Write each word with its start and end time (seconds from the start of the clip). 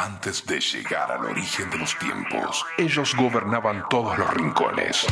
Antes 0.00 0.46
de 0.46 0.60
llegar 0.60 1.10
al 1.10 1.24
origen 1.24 1.68
de 1.70 1.78
los 1.78 1.98
tiempos, 1.98 2.64
ellos 2.78 3.16
gobernaban 3.16 3.82
todos 3.90 4.16
los 4.16 4.32
rincones. 4.32 5.04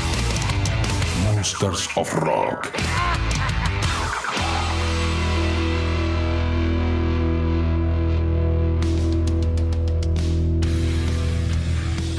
Monsters 1.24 1.88
of 1.96 2.14
Rock. 2.14 2.68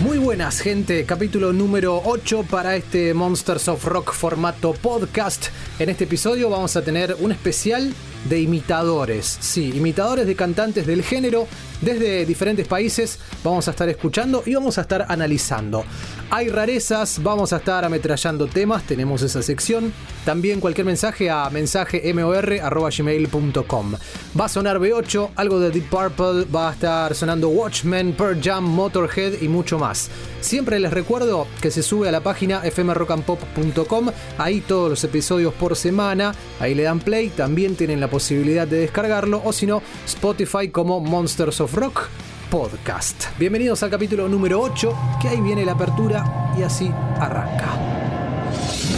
Muy 0.01 0.17
buenas 0.17 0.59
gente, 0.59 1.05
capítulo 1.05 1.53
número 1.53 2.01
8 2.03 2.47
para 2.49 2.75
este 2.75 3.13
Monsters 3.13 3.69
of 3.69 3.85
Rock 3.85 4.11
formato 4.11 4.73
podcast. 4.73 5.47
En 5.79 5.87
este 5.87 6.03
episodio 6.03 6.49
vamos 6.49 6.75
a 6.75 6.81
tener 6.81 7.15
un 7.19 7.31
especial 7.31 7.93
de 8.25 8.41
imitadores, 8.41 9.37
sí, 9.39 9.71
imitadores 9.73 10.27
de 10.27 10.35
cantantes 10.35 10.85
del 10.85 11.01
género 11.01 11.47
desde 11.81 12.25
diferentes 12.25 12.67
países. 12.67 13.19
Vamos 13.43 13.67
a 13.67 13.71
estar 13.71 13.89
escuchando 13.89 14.43
y 14.45 14.53
vamos 14.55 14.77
a 14.77 14.81
estar 14.81 15.05
analizando. 15.07 15.83
Hay 16.29 16.49
rarezas, 16.49 17.23
vamos 17.23 17.53
a 17.53 17.57
estar 17.57 17.85
ametrallando 17.85 18.47
temas, 18.47 18.83
tenemos 18.83 19.21
esa 19.21 19.41
sección. 19.41 19.93
También 20.25 20.59
cualquier 20.59 20.85
mensaje 20.85 21.29
a 21.29 21.49
mensajemor.gmail.com. 21.49 23.95
Va 24.39 24.45
a 24.45 24.49
sonar 24.49 24.79
B8, 24.79 25.29
algo 25.35 25.59
de 25.59 25.71
Deep 25.71 25.89
Purple, 25.89 26.45
va 26.53 26.69
a 26.69 26.73
estar 26.73 27.15
sonando 27.15 27.49
Watchmen, 27.49 28.13
Pearl 28.13 28.39
Jam, 28.41 28.65
Motorhead 28.65 29.41
y 29.41 29.47
mucho 29.47 29.79
más. 29.79 30.09
Siempre 30.41 30.79
les 30.79 30.91
recuerdo 30.91 31.47
que 31.61 31.71
se 31.71 31.81
sube 31.81 32.09
a 32.09 32.11
la 32.11 32.21
página 32.21 32.61
fmrockandpop.com, 32.61 34.09
ahí 34.37 34.61
todos 34.61 34.89
los 34.89 35.03
episodios 35.03 35.53
por 35.53 35.75
semana, 35.75 36.33
ahí 36.59 36.75
le 36.75 36.83
dan 36.83 36.99
play, 36.99 37.29
también 37.29 37.75
tienen 37.75 37.99
la 37.99 38.09
posibilidad 38.09 38.67
de 38.67 38.79
descargarlo, 38.79 39.41
o 39.43 39.53
si 39.53 39.65
no, 39.65 39.81
Spotify 40.05 40.69
como 40.69 40.99
Monsters 40.99 41.61
of 41.61 41.66
Rock 41.73 42.07
Podcast. 42.49 43.25
Bienvenidos 43.37 43.83
al 43.83 43.89
capítulo 43.89 44.27
número 44.29 44.61
8, 44.61 44.95
que 45.21 45.27
ahí 45.27 45.41
viene 45.41 45.65
la 45.65 45.73
apertura 45.73 46.53
y 46.57 46.63
así 46.63 46.91
arranca. 47.19 47.75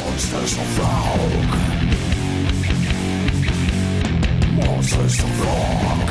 Monsters 0.05 0.57
of 0.57 0.80
Rock. 0.80 1.55
Monsters 4.53 5.19
of 5.23 5.39
Rock. 5.39 6.09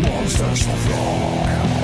Monsters 0.00 0.66
of 0.66 0.88
Rock. 0.90 1.83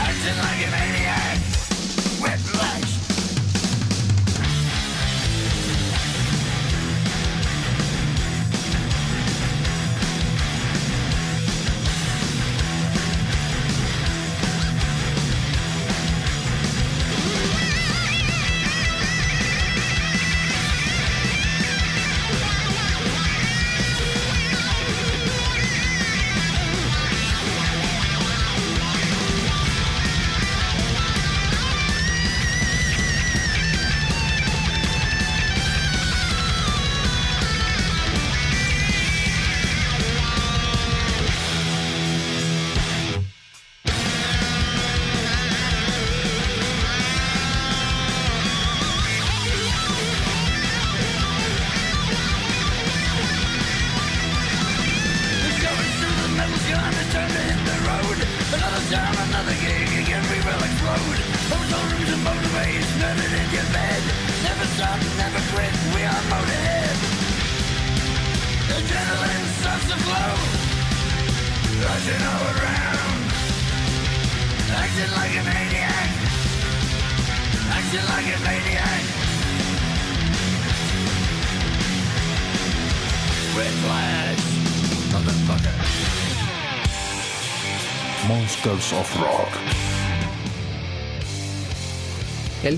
Acting 0.00 0.38
like 0.38 0.66
a 0.66 0.70
maniac. 0.70 1.27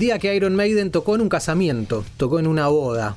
Día 0.01 0.17
que 0.17 0.35
Iron 0.35 0.55
Maiden 0.55 0.89
tocó 0.89 1.13
en 1.13 1.21
un 1.21 1.29
casamiento, 1.29 2.03
tocó 2.17 2.39
en 2.39 2.47
una 2.47 2.67
boda. 2.67 3.15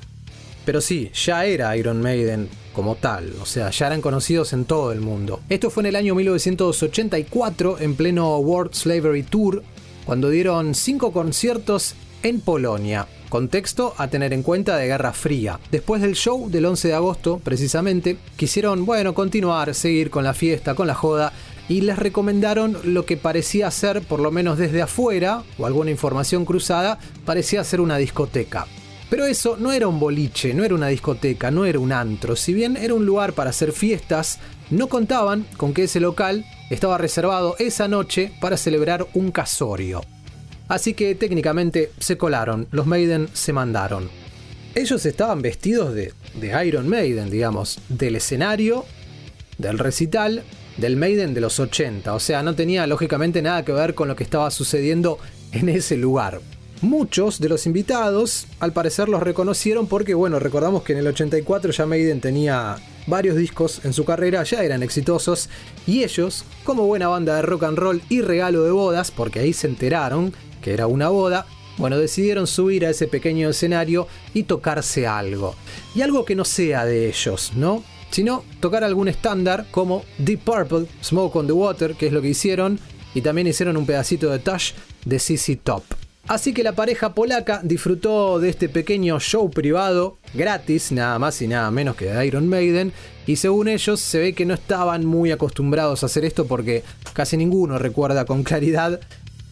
Pero 0.67 0.83
sí, 0.83 1.11
ya 1.15 1.47
era 1.47 1.75
Iron 1.79 2.03
Maiden 2.03 2.51
como 2.75 2.97
tal, 2.97 3.33
o 3.41 3.47
sea, 3.47 3.71
ya 3.71 3.87
eran 3.87 4.03
conocidos 4.03 4.53
en 4.53 4.67
todo 4.67 4.93
el 4.93 5.01
mundo. 5.01 5.41
Esto 5.49 5.71
fue 5.71 5.83
en 5.83 5.87
el 5.87 5.97
año 5.97 6.15
1984, 6.15 7.79
en 7.81 7.95
pleno 7.95 8.37
World 8.37 8.75
Slavery 8.75 9.23
Tour, 9.23 9.63
cuando 10.05 10.29
dieron 10.29 10.75
cinco 10.75 11.11
conciertos 11.11 11.95
en 12.23 12.43
Polonia. 12.43 13.07
Contexto 13.31 13.95
a 13.97 14.09
tener 14.09 14.35
en 14.35 14.43
cuenta 14.43 14.77
de 14.77 14.87
Guerra 14.87 15.15
Fría. 15.15 15.59
Después 15.71 16.03
del 16.03 16.15
show 16.15 16.51
del 16.51 16.67
11 16.67 16.89
de 16.89 16.95
agosto, 16.95 17.41
precisamente, 17.43 18.19
quisieron, 18.37 18.85
bueno, 18.85 19.15
continuar, 19.15 19.75
seguir 19.75 20.11
con 20.11 20.23
la 20.23 20.35
fiesta, 20.35 20.75
con 20.75 20.87
la 20.87 20.95
joda, 20.95 21.33
y 21.69 21.81
les 21.81 21.99
recomendaron 21.99 22.77
lo 22.85 23.07
que 23.07 23.17
parecía 23.17 23.71
ser, 23.71 24.03
por 24.03 24.21
lo 24.21 24.31
menos 24.31 24.59
desde 24.59 24.83
afuera, 24.83 25.43
o 25.59 25.67
alguna 25.67 25.91
información 25.91 26.45
cruzada, 26.45 26.99
parecía 27.25 27.65
ser 27.65 27.81
una 27.81 27.97
discoteca. 27.97 28.67
Pero 29.11 29.27
eso 29.27 29.57
no 29.59 29.73
era 29.73 29.87
un 29.87 30.01
boliche, 30.01 30.55
no 30.55 30.65
era 30.65 30.75
una 30.75 30.89
discoteca, 30.89 31.51
no 31.51 31.65
era 31.65 31.79
un 31.79 31.93
antro. 31.93 32.37
Si 32.37 32.53
bien 32.53 32.77
era 32.77 32.95
un 32.95 33.07
lugar 33.07 33.33
para 33.33 33.51
hacer 33.51 33.73
fiestas, 33.73 34.39
no 34.71 34.89
contaban 34.89 35.47
con 35.57 35.73
que 35.73 35.85
ese 35.85 36.01
local 36.01 36.45
estaba 36.71 36.99
reservado 36.99 37.57
esa 37.59 37.87
noche 37.87 38.33
para 38.41 38.57
celebrar 38.57 39.07
un 39.15 39.31
casorio. 39.31 40.03
Así 40.69 40.95
que 40.95 41.15
técnicamente 41.15 41.93
se 41.99 42.17
colaron, 42.17 42.67
los 42.71 42.87
Maiden 42.87 43.29
se 43.35 43.53
mandaron. 43.53 44.09
Ellos 44.75 45.07
estaban 45.07 45.43
vestidos 45.43 45.95
de, 45.95 46.13
Iron 46.67 46.89
Maiden, 46.89 47.31
digamos, 47.31 47.79
del 47.89 48.17
escenario, 48.17 48.85
del 49.59 49.79
recital, 49.79 50.43
del 50.77 50.97
Maiden 50.97 51.35
de 51.35 51.41
los 51.41 51.61
80. 51.61 52.15
O 52.15 52.21
sea, 52.21 52.43
no 52.43 52.55
tenía 52.55 52.87
lógicamente 52.87 53.43
nada 53.43 53.65
que 53.65 53.73
ver 53.73 53.95
con 53.95 54.09
lo 54.09 54.17
que 54.17 54.25
estaba 54.25 54.51
sucediendo 54.51 55.19
en 55.53 55.69
ese 55.69 55.97
lugar. 55.97 56.41
Muchos 56.81 57.41
de 57.41 57.49
los 57.49 57.67
invitados, 57.67 58.47
al 58.61 58.73
parecer, 58.73 59.09
los 59.09 59.23
reconocieron 59.23 59.87
porque, 59.87 60.13
bueno, 60.15 60.39
recordamos 60.39 60.83
que 60.83 60.93
en 60.93 60.99
el 60.99 61.07
84 61.07 61.73
ya 61.73 61.87
Maiden 61.87 62.21
tenía 62.21 62.77
varios 63.07 63.37
discos 63.37 63.81
en 63.85 63.93
su 63.93 64.05
carrera, 64.05 64.43
ya 64.43 64.63
eran 64.63 64.83
exitosos, 64.83 65.49
y 65.87 66.05
ellos, 66.05 66.45
como 66.65 66.87
buena 66.87 67.09
banda 67.09 67.37
de 67.37 67.43
rock 67.43 67.65
and 67.65 67.79
roll 67.79 68.03
y 68.09 68.21
regalo 68.21 68.65
de 68.65 68.71
bodas, 68.71 69.11
porque 69.11 69.41
ahí 69.41 69.53
se 69.53 69.67
enteraron 69.67 70.35
que 70.63 70.75
era 70.75 70.87
una 70.87 71.09
boda, 71.09 71.47
bueno, 71.77 71.99
decidieron 71.99 72.47
subir 72.47 72.87
a 72.87 72.91
ese 72.91 73.09
pequeño 73.09 73.49
escenario 73.49 74.07
y 74.33 74.45
tocarse 74.45 75.07
algo. 75.07 75.55
Y 75.95 76.03
algo 76.03 76.25
que 76.25 76.37
no 76.37 76.45
sea 76.45 76.85
de 76.85 77.09
ellos, 77.09 77.53
¿no? 77.57 77.83
Sino 78.15 78.45
tocar 78.61 78.85
algún 78.85 79.09
estándar 79.09 79.67
como 79.73 80.05
Deep 80.19 80.45
Purple, 80.45 80.87
Smoke 81.03 81.35
on 81.35 81.49
the 81.49 81.53
Water, 81.53 81.97
que 81.97 82.07
es 82.07 82.13
lo 82.13 82.23
que 82.23 82.29
hicieron, 82.29 82.79
y 83.13 83.23
también 83.23 83.49
hicieron 83.49 83.77
un 83.77 83.87
pedacito 83.87 84.31
de 84.31 84.39
Touch 84.39 84.75
de 85.05 85.19
CC 85.19 85.57
Top. 85.57 85.83
Así 86.29 86.55
que 86.55 86.63
la 86.63 86.77
pareja 86.77 87.13
polaca 87.13 87.61
disfrutó 87.65 88.39
de 88.39 88.51
este 88.51 88.69
pequeño 88.69 89.19
show 89.19 89.51
privado, 89.51 90.19
gratis, 90.33 90.93
nada 90.93 91.19
más 91.19 91.43
y 91.43 91.49
nada 91.49 91.69
menos 91.73 91.97
que 91.97 92.05
de 92.05 92.25
Iron 92.25 92.49
Maiden, 92.49 92.93
y 93.27 93.35
según 93.35 93.67
ellos 93.67 93.99
se 93.99 94.21
ve 94.21 94.33
que 94.33 94.47
no 94.47 94.55
estaban 94.55 95.05
muy 95.05 95.33
acostumbrados 95.33 96.05
a 96.05 96.07
hacer 96.07 96.25
esto 96.25 96.47
porque 96.47 96.85
casi 97.15 97.37
ninguno 97.37 97.81
recuerda 97.81 98.27
con 98.27 98.45
claridad 98.45 99.01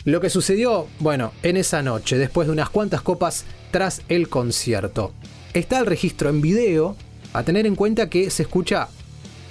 lo 0.05 0.21
que 0.21 0.31
sucedió, 0.31 0.87
bueno, 1.01 1.33
en 1.43 1.57
esa 1.57 1.83
noche, 1.83 2.17
después 2.17 2.47
de 2.47 2.53
unas 2.53 2.71
cuantas 2.71 3.03
copas 3.03 3.45
tras 3.73 4.03
el 4.09 4.29
concierto. 4.29 5.15
Está 5.53 5.81
el 5.81 5.87
registro 5.87 6.31
en 6.31 6.41
video, 6.41 6.97
a 7.33 7.43
tener 7.43 7.67
en 7.67 7.77
cuenta 7.77 8.09
que 8.09 8.31
se 8.31 8.43
escucha 8.45 8.89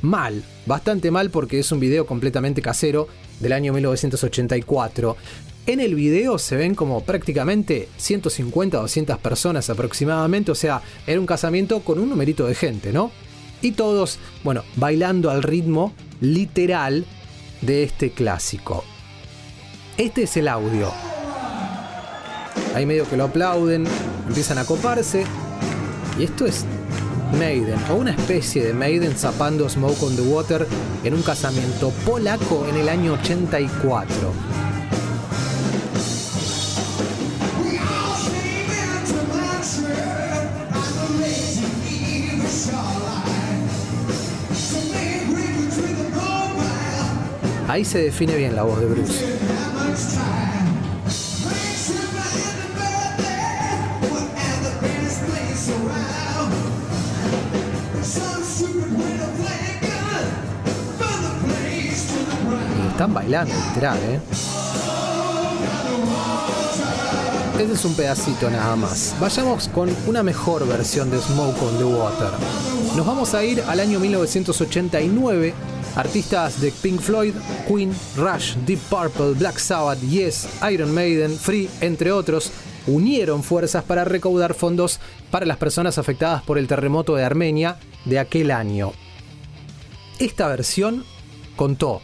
mal, 0.02 0.44
bastante 0.66 1.12
mal 1.12 1.30
porque 1.30 1.60
es 1.60 1.72
un 1.72 1.80
video 1.80 2.06
completamente 2.06 2.62
casero 2.62 3.08
del 3.40 3.54
año 3.54 3.74
1984. 3.74 5.18
En 5.68 5.80
el 5.80 5.94
video 5.94 6.40
se 6.40 6.56
ven 6.56 6.74
como 6.74 7.04
prácticamente 7.04 7.88
150 7.98 8.80
o 8.80 8.82
200 8.82 9.18
personas 9.20 9.70
aproximadamente, 9.70 10.52
o 10.52 10.56
sea, 10.56 10.82
era 11.06 11.20
un 11.20 11.28
casamiento 11.28 11.82
con 11.82 12.00
un 12.00 12.10
numerito 12.10 12.48
de 12.48 12.56
gente, 12.56 12.92
¿no? 12.92 13.12
Y 13.62 13.74
todos, 13.74 14.18
bueno, 14.44 14.64
bailando 14.76 15.30
al 15.30 15.44
ritmo 15.44 15.94
literal 16.20 17.06
de 17.62 17.84
este 17.84 18.10
clásico. 18.10 18.84
Este 19.98 20.24
es 20.24 20.36
el 20.38 20.48
audio. 20.48 20.92
Ahí 22.74 22.88
medio 22.88 23.08
que 23.08 23.18
lo 23.18 23.26
aplauden, 23.26 23.86
empiezan 24.28 24.58
a 24.58 24.66
coparse. 24.66 25.26
Y 26.18 26.24
esto 26.24 26.48
es 26.48 26.66
Maiden, 27.38 27.80
o 27.90 27.96
una 27.96 28.12
especie 28.12 28.66
de 28.66 28.74
Maiden 28.74 29.16
zapando 29.18 29.68
Smoke 29.70 30.04
on 30.04 30.16
the 30.16 30.22
Water 30.22 30.68
en 31.04 31.14
un 31.14 31.22
casamiento 31.22 31.92
polaco 32.06 32.66
en 32.70 32.78
el 32.78 32.90
año 32.90 33.14
84. 33.14 34.34
Ahí 47.68 47.86
se 47.86 48.00
define 48.00 48.36
bien 48.36 48.54
la 48.54 48.64
voz 48.64 48.82
de 48.82 48.86
Bruce. 48.86 49.71
Están 62.92 63.14
bailando, 63.14 63.54
literal, 63.70 63.98
¿eh? 64.04 64.20
Este 67.60 67.74
es 67.74 67.86
un 67.86 67.94
pedacito 67.94 68.50
nada 68.50 68.76
más. 68.76 69.16
Vayamos 69.20 69.68
con 69.68 69.90
una 70.08 70.24
mejor 70.24 70.68
versión 70.68 71.12
de 71.12 71.20
Smoke 71.20 71.62
on 71.62 71.78
the 71.78 71.84
Water. 71.84 72.30
Nos 72.96 73.06
vamos 73.06 73.34
a 73.34 73.44
ir 73.44 73.62
al 73.68 73.80
año 73.80 74.00
1989. 74.00 75.54
Artistas 75.96 76.60
de 76.62 76.72
Pink 76.72 77.00
Floyd, 77.00 77.34
Queen, 77.68 77.94
Rush, 78.18 78.56
Deep 78.66 78.80
Purple, 78.90 79.34
Black 79.34 79.58
Sabbath, 79.58 80.00
Yes, 80.02 80.48
Iron 80.72 80.94
Maiden, 80.94 81.38
Free, 81.38 81.70
entre 81.82 82.12
otros, 82.12 82.52
unieron 82.88 83.44
fuerzas 83.44 83.84
para 83.84 84.06
recaudar 84.06 84.54
fondos 84.54 85.00
para 85.30 85.46
las 85.46 85.58
personas 85.58 85.98
afectadas 85.98 86.42
por 86.44 86.58
el 86.58 86.68
terremoto 86.68 87.16
de 87.16 87.26
Armenia 87.26 87.78
de 88.06 88.20
aquel 88.20 88.52
año. 88.52 88.94
Esta 90.18 90.48
versión 90.48 91.04
contó 91.56 92.02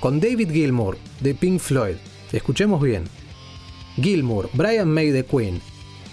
con 0.00 0.20
David 0.20 0.50
Gilmour 0.50 0.96
de 1.20 1.34
Pink 1.34 1.60
Floyd. 1.60 1.96
Escuchemos 2.32 2.80
bien. 2.80 3.04
Gilmour, 3.96 4.48
Brian 4.52 4.88
May 4.88 5.10
de 5.10 5.24
Queen, 5.24 5.60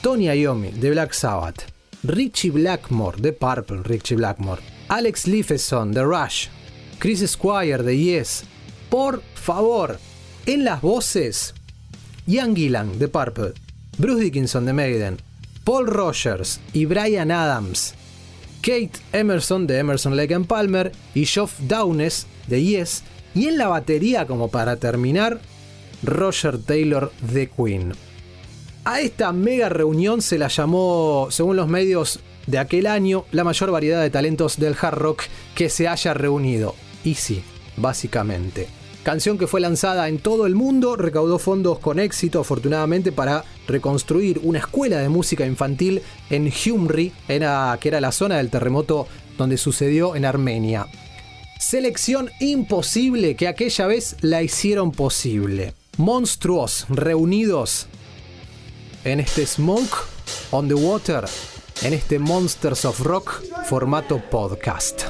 Tony 0.02 0.28
Iommi 0.30 0.72
de 0.72 0.92
Black 0.92 1.14
Sabbath, 1.14 1.64
Richie 2.04 2.52
Blackmore 2.52 3.22
de 3.22 3.32
Purple, 3.32 3.84
Richie 3.84 4.16
Blackmore, 4.16 4.62
Alex 4.88 5.28
Lifeson 5.28 5.92
de 5.92 6.04
Rush, 6.04 6.48
Chris 7.00 7.24
Squire 7.28 7.84
de 7.84 7.98
Yes. 7.98 8.44
Por 8.90 9.22
favor, 9.34 10.00
en 10.46 10.64
las 10.64 10.82
voces, 10.82 11.54
Ian 12.28 12.56
Gillan 12.56 12.98
de 12.98 13.08
Purple, 13.08 13.54
Bruce 13.98 14.24
Dickinson 14.24 14.66
de 14.66 14.74
Maiden, 14.74 15.18
Paul 15.64 15.88
Rogers 15.88 16.60
y 16.74 16.86
Brian 16.86 17.32
Adams, 17.32 17.94
Kate 18.62 18.92
Emerson 19.14 19.68
de 19.68 19.80
Emerson 19.80 20.16
Lake 20.16 20.34
and 20.34 20.48
Palmer 20.48 20.92
y 21.14 21.26
Geoff 21.26 21.60
Downes 21.62 22.26
de 22.48 22.64
Yes. 22.64 23.04
Y 23.36 23.48
en 23.48 23.58
la 23.58 23.68
batería, 23.68 24.26
como 24.26 24.48
para 24.48 24.78
terminar, 24.78 25.42
Roger 26.02 26.58
Taylor 26.58 27.12
de 27.22 27.50
Queen. 27.50 27.94
A 28.86 29.02
esta 29.02 29.34
mega 29.34 29.68
reunión 29.68 30.22
se 30.22 30.38
la 30.38 30.48
llamó, 30.48 31.28
según 31.32 31.58
los 31.58 31.68
medios 31.68 32.22
de 32.48 32.60
aquel 32.60 32.88
año, 32.88 33.26
la 33.32 33.44
mayor 33.44 33.72
variedad 33.72 34.02
de 34.02 34.10
talentos 34.10 34.58
del 34.58 34.76
hard 34.80 34.98
rock 34.98 35.24
que 35.54 35.70
se 35.70 35.88
haya 35.88 36.14
reunido. 36.14 36.76
Y 37.04 37.16
sí, 37.16 37.44
básicamente. 37.78 38.68
Canción 39.04 39.38
que 39.38 39.48
fue 39.48 39.62
lanzada 39.62 40.08
en 40.08 40.18
todo 40.18 40.48
el 40.48 40.56
mundo, 40.56 40.96
recaudó 40.96 41.38
fondos 41.38 41.78
con 41.78 42.00
éxito, 42.00 42.40
afortunadamente, 42.40 43.12
para 43.12 43.44
reconstruir 43.68 44.40
una 44.44 44.60
escuela 44.60 44.98
de 44.98 45.10
música 45.10 45.46
infantil 45.46 46.02
en 46.30 46.52
era, 47.28 47.78
que 47.80 47.88
era 47.90 48.02
la 48.02 48.12
zona 48.12 48.38
del 48.38 48.50
terremoto 48.50 49.08
donde 49.38 49.58
sucedió 49.58 50.16
en 50.16 50.26
Armenia. 50.26 50.88
Selección 51.60 52.30
imposible 52.40 53.36
que 53.36 53.48
aquella 53.48 53.88
vez 53.88 54.18
la 54.22 54.44
hicieron 54.44 54.92
posible. 54.92 55.74
Monstruos 55.98 56.86
reunidos 56.90 57.88
en 59.04 59.20
este 59.20 59.46
Smoke 59.46 59.96
on 60.52 60.68
the 60.68 60.74
Water, 60.74 61.26
en 61.82 61.94
este 61.94 62.20
Monsters 62.20 62.86
of 62.86 63.00
Rock 63.00 63.42
formato 63.68 64.22
podcast. 64.30 65.04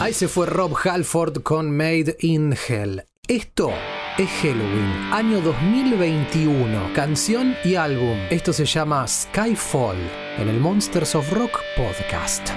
Ahí 0.00 0.12
se 0.12 0.28
fue 0.28 0.46
Rob 0.46 0.76
Halford 0.84 1.42
con 1.42 1.76
Made 1.76 2.16
in 2.20 2.54
Hell. 2.68 3.02
Esto 3.26 3.72
es 4.16 4.30
Halloween, 4.40 4.92
año 5.12 5.40
2021, 5.40 6.92
canción 6.94 7.56
y 7.64 7.74
álbum. 7.74 8.16
Esto 8.30 8.52
se 8.52 8.64
llama 8.64 9.08
Skyfall 9.08 9.98
en 10.38 10.48
el 10.48 10.60
Monsters 10.60 11.16
of 11.16 11.32
Rock 11.32 11.58
podcast. 11.76 12.48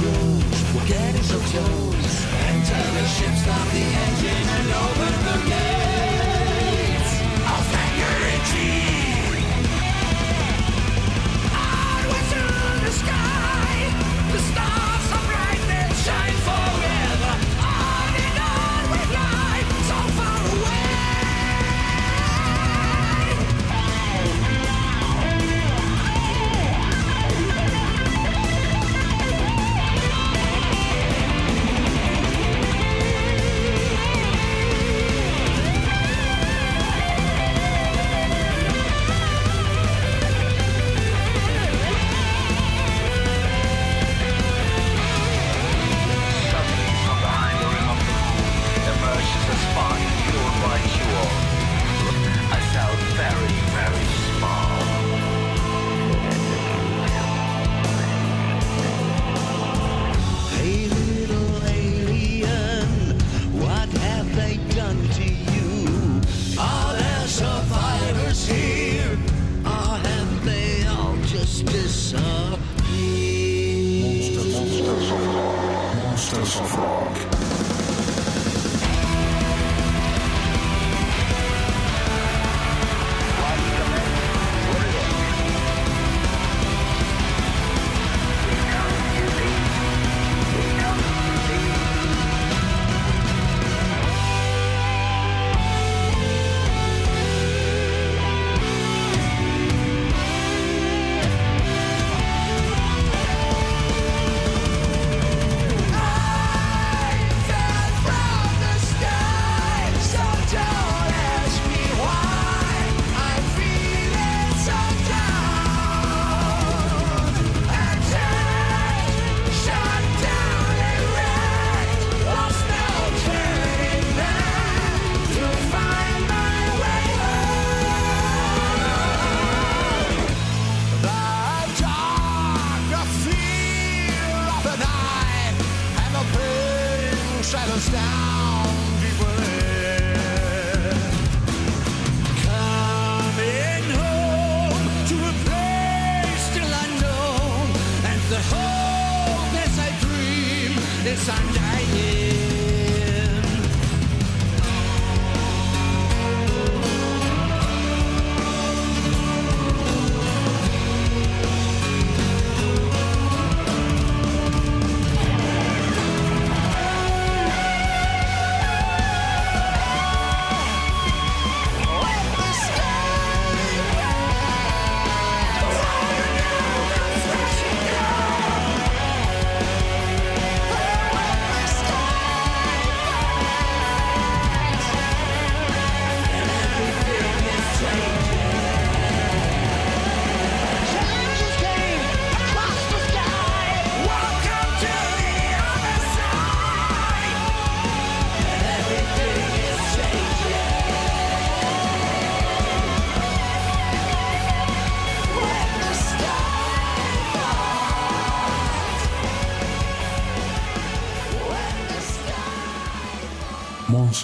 cruise. 0.00 0.74
We're 0.74 0.86
getting 0.86 1.22
so 1.22 1.38
close. 1.50 2.14
Enter 2.48 2.84
the 2.96 3.04
ship, 3.14 3.34
stop 3.42 3.66
the 3.76 3.84
engine, 4.04 4.46
and 4.56 4.68
open 4.84 5.14
the 5.26 5.50
gate. 5.50 5.79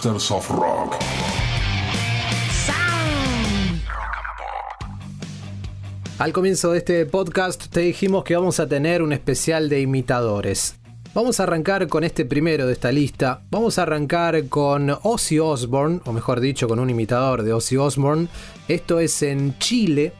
Of 0.07 0.51
Rock. 0.51 0.95
Al 6.19 6.33
comienzo 6.33 6.71
de 6.71 6.79
este 6.79 7.07
podcast 7.07 7.67
te 7.67 7.81
dijimos 7.81 8.23
que 8.23 8.37
vamos 8.37 8.61
a 8.61 8.69
tener 8.69 9.03
un 9.03 9.13
especial 9.13 9.69
de 9.69 9.81
imitadores. 9.81 10.77
Vamos 11.13 11.41
a 11.41 11.43
arrancar 11.43 11.89
con 11.89 12.05
este 12.05 12.25
primero 12.25 12.69
de 12.69 12.75
esta 12.75 12.93
lista. 12.93 13.43
Vamos 13.51 13.81
a 13.81 13.83
arrancar 13.83 14.49
con 14.49 14.97
Ozzy 15.03 15.41
Osbourne, 15.41 16.01
o 16.05 16.13
mejor 16.13 16.39
dicho, 16.39 16.69
con 16.69 16.79
un 16.79 16.89
imitador 16.89 17.43
de 17.43 17.53
Ozzy 17.53 17.77
Osbourne. 17.77 18.29
Esto 18.69 19.01
es 19.01 19.23
en 19.23 19.59
Chile. 19.59 20.13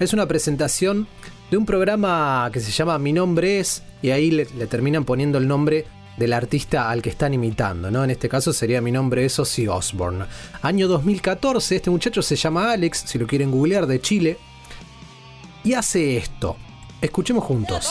Es 0.00 0.14
una 0.14 0.26
presentación 0.26 1.06
de 1.50 1.58
un 1.58 1.66
programa 1.66 2.48
que 2.50 2.60
se 2.60 2.70
llama 2.72 2.98
Mi 2.98 3.12
nombre 3.12 3.60
es, 3.60 3.82
y 4.00 4.08
ahí 4.10 4.30
le, 4.30 4.46
le 4.56 4.66
terminan 4.66 5.04
poniendo 5.04 5.36
el 5.36 5.46
nombre 5.46 5.84
del 6.16 6.32
artista 6.32 6.90
al 6.90 7.02
que 7.02 7.10
están 7.10 7.34
imitando, 7.34 7.90
¿no? 7.90 8.04
En 8.04 8.10
este 8.10 8.28
caso 8.28 8.52
sería 8.52 8.80
Mi 8.80 8.92
nombre 8.92 9.24
es 9.24 9.38
Ozzy 9.38 9.66
Osbourne. 9.68 10.26
Año 10.62 10.88
2014, 10.88 11.76
este 11.76 11.90
muchacho 11.90 12.22
se 12.22 12.36
llama 12.36 12.72
Alex, 12.72 13.04
si 13.06 13.18
lo 13.18 13.26
quieren 13.26 13.50
googlear, 13.50 13.86
de 13.86 14.00
Chile 14.00 14.38
y 15.64 15.74
hace 15.74 16.16
esto. 16.16 16.56
Escuchemos 17.00 17.44
juntos. 17.44 17.90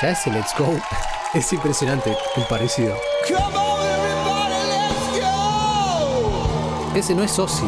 Ya 0.00 0.10
ese 0.10 0.30
Let's 0.30 0.54
Go 0.58 0.66
es 1.34 1.52
impresionante 1.52 2.16
el 2.36 2.42
parecido. 2.44 2.96
Come 3.26 3.40
on, 3.56 3.80
everybody, 3.86 4.54
let's 4.68 5.20
go! 5.20 6.98
Ese 6.98 7.14
no 7.14 7.22
es 7.22 7.38
Ozzy. 7.38 7.66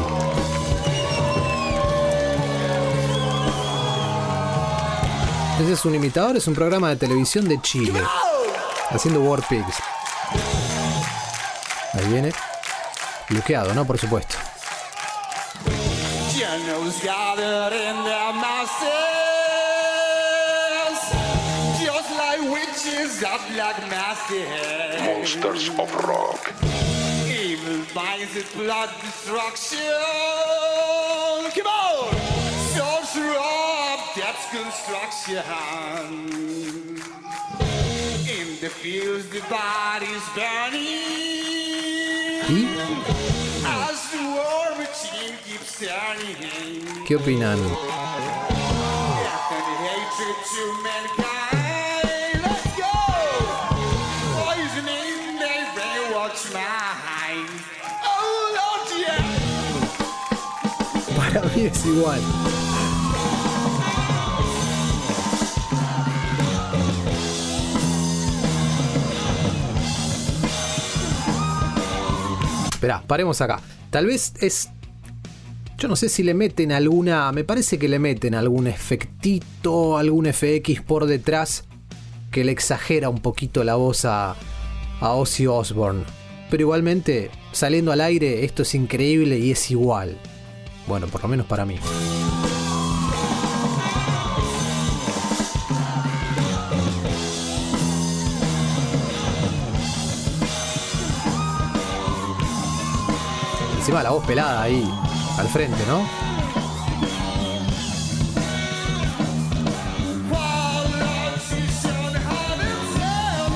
Ese 5.63 5.73
es 5.75 5.85
un 5.85 5.95
imitador, 5.95 6.37
es 6.37 6.47
un 6.49 6.55
programa 6.55 6.89
de 6.89 6.97
televisión 6.97 7.47
de 7.47 7.61
Chile. 7.61 8.01
Haciendo 8.91 9.21
War 9.23 9.41
Pigs. 9.49 9.77
Ahí 11.95 12.07
viene. 12.07 12.33
Luqueado, 13.29 13.73
¿no? 13.73 13.85
Por 13.85 13.99
supuesto. 13.99 14.37
Generals 16.37 17.01
gathered 17.03 17.73
in 17.73 18.05
their 18.05 18.33
masses, 18.33 18.89
just 21.79 22.11
like 22.17 22.41
witches 22.51 23.23
of 23.23 23.41
black 23.55 23.79
masses. 23.89 24.49
Monsters 25.05 25.69
of 25.79 25.95
Rock. 26.07 26.53
Evil 27.27 27.85
minds 27.95 28.35
with 28.35 28.53
blood 28.57 28.91
destruction. 29.03 29.79
Come 31.55 31.67
on! 31.67 32.15
Sorcerer 32.75 33.39
of 33.39 34.01
death's 34.17 34.47
construction. 34.51 35.45
In 38.61 38.67
the 38.67 38.73
fields, 38.75 39.27
the 39.31 39.41
bodies 39.49 40.23
burning. 40.35 40.83
¿Y 42.47 42.69
As 43.65 44.11
the 44.13 44.21
war 44.37 44.77
machine 44.77 45.35
keeps 45.47 45.79
turning. 45.81 46.85
qué 47.07 47.17
opinan? 47.17 47.59
And 47.59 47.71
hatred 49.81 50.37
to 50.53 50.63
mankind. 50.85 52.43
Let's 52.45 52.69
go! 52.77 52.97
Poisoning 54.45 55.41
their 55.41 55.65
brainwash 55.75 56.45
mind. 56.53 57.49
Oh, 58.05 58.37
Lord, 58.59 58.89
yeah! 59.01 59.25
Para 61.17 61.41
mí 61.49 61.61
es 61.65 61.81
igual. 61.87 62.21
Esperá, 72.81 73.03
paremos 73.07 73.39
acá. 73.43 73.61
Tal 73.91 74.07
vez 74.07 74.33
es. 74.41 74.71
Yo 75.77 75.87
no 75.87 75.97
sé 75.97 76.09
si 76.09 76.23
le 76.23 76.33
meten 76.33 76.73
alguna. 76.73 77.31
Me 77.31 77.45
parece 77.45 77.79
que 77.79 77.91
le 77.91 77.99
meten 77.99 78.35
algún 78.35 78.67
efectito, 78.67 79.99
algún 79.99 80.25
FX 80.33 80.81
por 80.81 81.05
detrás 81.05 81.65
que 82.31 82.43
le 82.43 82.53
exagera 82.53 83.11
un 83.11 83.19
poquito 83.19 83.65
la 83.65 83.75
voz 83.75 84.07
a, 84.07 84.35
a 84.99 85.13
Ozzy 85.13 85.47
Osbourne. 85.47 86.05
Pero 86.49 86.63
igualmente, 86.63 87.31
saliendo 87.53 87.93
al 87.93 88.01
aire, 88.01 88.47
esto 88.47 88.63
es 88.63 88.75
increíble 88.75 89.39
y 89.39 89.51
es 89.51 89.71
igual. 89.71 90.17
Bueno, 90.89 91.07
por 91.07 91.21
lo 91.21 91.29
menos 91.29 91.45
para 91.45 91.67
mí. 91.67 91.77
Encima 103.81 104.03
la 104.03 104.11
voz 104.11 104.25
pelada 104.27 104.63
ahí, 104.63 104.85
al 105.39 105.49
frente, 105.49 105.83
¿no? 105.89 106.05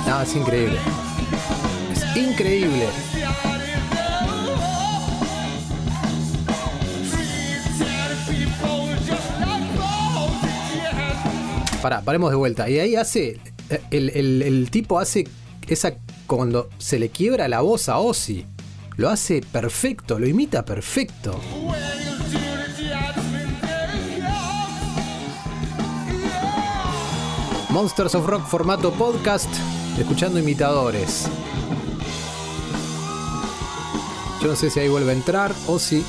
No, 0.06 0.20
es 0.22 0.34
increíble. 0.36 0.78
Es 1.92 2.16
increíble. 2.16 2.88
Pará, 11.82 12.00
paremos 12.00 12.30
de 12.30 12.36
vuelta. 12.36 12.68
Y 12.68 12.78
ahí 12.78 12.96
hace. 12.96 13.38
El, 13.90 14.10
el- 14.10 14.42
el 14.42 14.70
tipo 14.70 14.98
hace 14.98 15.26
esa. 15.68 15.94
Cuando 16.26 16.70
se 16.78 16.98
le 16.98 17.10
quiebra 17.10 17.48
la 17.48 17.60
voz 17.60 17.88
a 17.90 17.98
Ozzy. 17.98 18.46
Lo 18.96 19.10
hace 19.10 19.40
perfecto, 19.40 20.20
lo 20.20 20.26
imita 20.28 20.64
perfecto. 20.64 21.40
Monsters 27.70 28.14
of 28.14 28.24
Rock 28.24 28.46
formato 28.46 28.92
podcast, 28.92 29.52
escuchando 29.98 30.38
imitadores. 30.38 31.26
Yo 34.40 34.46
no 34.46 34.54
sé 34.54 34.70
si 34.70 34.78
ahí 34.78 34.88
vuelve 34.88 35.10
a 35.10 35.14
entrar 35.14 35.52
Ozzy, 35.66 36.04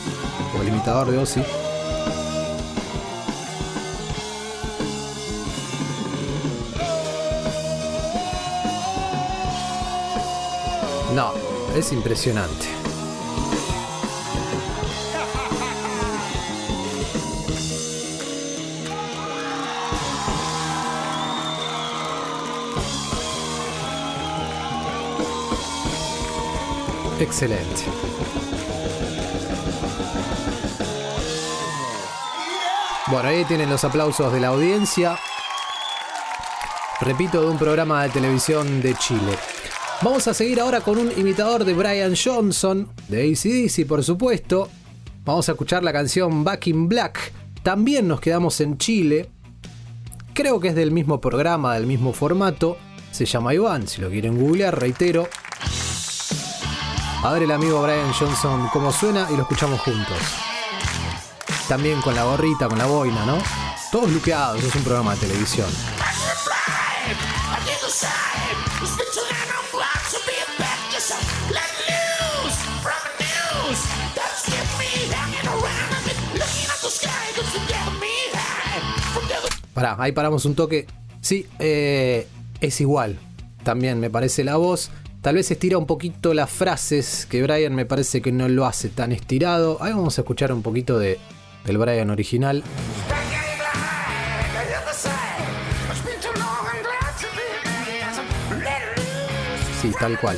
o 0.55 0.61
el 0.61 0.67
imitador 0.67 1.09
de 1.09 1.17
Ozzy. 1.17 1.41
No, 11.15 11.31
es 11.75 11.91
impresionante. 11.91 12.74
Excelente. 27.19 27.83
Bueno, 33.07 33.29
ahí 33.29 33.45
tienen 33.45 33.69
los 33.69 33.83
aplausos 33.83 34.33
de 34.33 34.39
la 34.39 34.47
audiencia. 34.47 35.17
Repito, 36.99 37.41
de 37.41 37.47
un 37.47 37.57
programa 37.57 38.03
de 38.03 38.09
televisión 38.09 38.81
de 38.81 38.95
Chile. 38.95 39.37
Vamos 40.01 40.27
a 40.27 40.33
seguir 40.33 40.59
ahora 40.59 40.81
con 40.81 40.97
un 40.97 41.11
imitador 41.17 41.63
de 41.63 41.73
Brian 41.73 42.15
Johnson, 42.15 42.89
de 43.07 43.31
ACDC 43.31 43.87
por 43.87 44.03
supuesto. 44.03 44.69
Vamos 45.23 45.47
a 45.47 45.53
escuchar 45.53 45.83
la 45.83 45.93
canción 45.93 46.43
Back 46.43 46.67
in 46.67 46.89
Black. 46.89 47.31
También 47.63 48.07
nos 48.07 48.19
quedamos 48.19 48.59
en 48.59 48.77
Chile. 48.77 49.29
Creo 50.33 50.59
que 50.59 50.69
es 50.69 50.75
del 50.75 50.91
mismo 50.91 51.21
programa, 51.21 51.75
del 51.75 51.87
mismo 51.87 52.11
formato. 52.11 52.77
Se 53.11 53.25
llama 53.25 53.53
Iván, 53.53 53.87
si 53.87 54.01
lo 54.01 54.09
quieren 54.09 54.37
googlear, 54.37 54.77
reitero. 54.77 55.29
A 57.25 57.31
ver 57.31 57.41
el 57.41 57.49
amigo 57.49 57.81
Brian 57.81 58.13
Johnson 58.13 58.69
cómo 58.71 58.91
suena 58.91 59.27
y 59.31 59.35
lo 59.35 59.41
escuchamos 59.41 59.81
juntos. 59.81 60.15
También 61.67 61.99
con 62.01 62.13
la 62.13 62.23
gorrita, 62.23 62.67
con 62.67 62.77
la 62.77 62.85
boina, 62.85 63.25
¿no? 63.25 63.39
Todos 63.91 64.11
luqueados, 64.11 64.63
es 64.63 64.75
un 64.75 64.83
programa 64.83 65.15
de 65.15 65.21
televisión. 65.21 65.67
Pará, 79.73 79.95
ahí 79.97 80.11
paramos 80.11 80.45
un 80.45 80.53
toque. 80.53 80.85
Sí, 81.21 81.47
eh, 81.57 82.27
es 82.61 82.79
igual. 82.81 83.17
También 83.63 83.99
me 83.99 84.11
parece 84.11 84.43
la 84.43 84.57
voz. 84.57 84.91
Tal 85.25 85.33
vez 85.33 85.49
estira 85.49 85.79
un 85.79 85.87
poquito 85.87 86.35
las 86.35 86.51
frases, 86.51 87.25
que 87.25 87.41
Brian 87.41 87.73
me 87.73 87.87
parece 87.87 88.21
que 88.21 88.31
no 88.31 88.47
lo 88.47 88.67
hace 88.67 88.89
tan 88.89 89.11
estirado. 89.11 89.79
Ahí 89.81 89.91
vamos 89.91 90.19
a 90.19 90.21
escuchar 90.21 90.53
un 90.53 90.61
poquito 90.61 90.99
de, 90.99 91.17
del 91.65 91.79
Brian 91.79 92.11
original. 92.11 92.63
Sí, 99.81 99.91
tal 99.99 100.19
cual. 100.19 100.37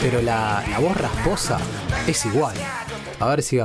Pero 0.00 0.22
la, 0.22 0.64
la 0.70 0.78
voz 0.78 0.96
rasposa 0.96 1.58
es 2.06 2.24
igual. 2.24 2.56
A 3.20 3.26
ver 3.28 3.42
si 3.42 3.58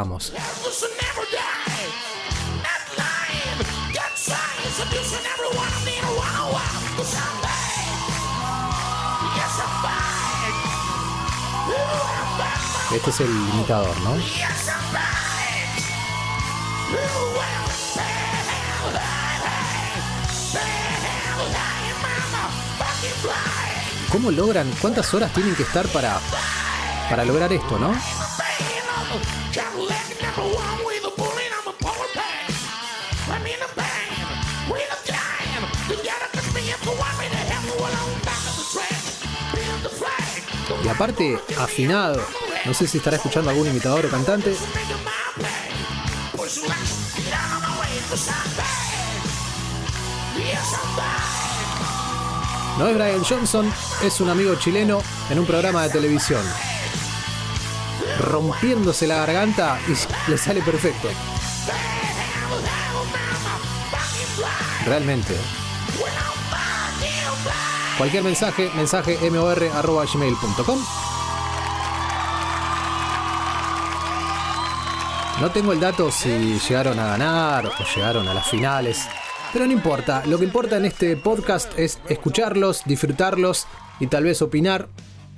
Este 12.93 13.09
es 13.09 13.19
el 13.21 13.29
imitador, 13.29 13.99
¿no? 14.01 14.15
¿Cómo 24.11 24.29
logran? 24.29 24.71
¿Cuántas 24.79 25.11
horas 25.15 25.33
tienen 25.33 25.55
que 25.55 25.63
estar 25.63 25.87
para, 25.87 26.19
para 27.09 27.25
lograr 27.25 27.51
esto, 27.51 27.79
no? 27.79 27.93
Y 40.83 40.87
aparte, 40.89 41.39
afinado. 41.57 42.21
No 42.65 42.73
sé 42.73 42.87
si 42.87 42.97
estará 42.97 43.15
escuchando 43.17 43.49
algún 43.49 43.67
imitador 43.67 44.05
o 44.05 44.09
cantante. 44.09 44.55
No 52.77 52.87
es 52.87 52.95
Brian 52.95 53.23
Johnson, 53.23 53.71
es 54.03 54.19
un 54.19 54.29
amigo 54.29 54.55
chileno 54.55 55.01
en 55.29 55.39
un 55.39 55.45
programa 55.45 55.83
de 55.83 55.89
televisión. 55.89 56.41
Rompiéndose 58.19 59.07
la 59.07 59.17
garganta 59.17 59.79
y 59.87 59.93
le 60.31 60.37
sale 60.37 60.61
perfecto. 60.61 61.07
Realmente. 64.85 65.62
Cualquier 68.03 68.25
mensaje, 68.25 68.69
mensaje 68.75 69.17
mor.gmail.com. 69.31 70.79
No 75.39 75.51
tengo 75.51 75.71
el 75.71 75.79
dato 75.79 76.11
si 76.11 76.59
llegaron 76.67 76.99
a 76.99 77.05
ganar 77.05 77.65
o 77.67 77.71
llegaron 77.95 78.27
a 78.27 78.33
las 78.33 78.49
finales, 78.49 79.07
pero 79.53 79.65
no 79.65 79.71
importa. 79.71 80.21
Lo 80.25 80.37
que 80.37 80.43
importa 80.43 80.75
en 80.75 80.83
este 80.83 81.15
podcast 81.15 81.79
es 81.79 82.01
escucharlos, 82.09 82.81
disfrutarlos 82.83 83.67
y 84.01 84.07
tal 84.07 84.25
vez 84.25 84.41
opinar 84.41 84.89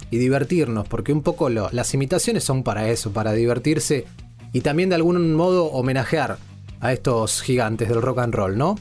y 0.10 0.18
divertirnos, 0.18 0.88
porque 0.88 1.14
un 1.14 1.22
poco 1.22 1.52
las 1.52 1.94
imitaciones 1.94 2.46
son 2.46 2.64
para 2.64 2.90
eso, 2.90 3.14
para 3.14 3.34
divertirse 3.34 4.08
y 4.54 4.62
también 4.62 4.90
de 4.90 4.96
algún 4.96 5.36
modo 5.36 5.66
homenajear 5.66 6.40
a 6.82 6.94
estos 6.94 7.44
gigantes 7.44 7.90
del 7.90 8.02
rock 8.02 8.18
and 8.18 8.34
roll, 8.34 8.58
¿no? 8.58 8.74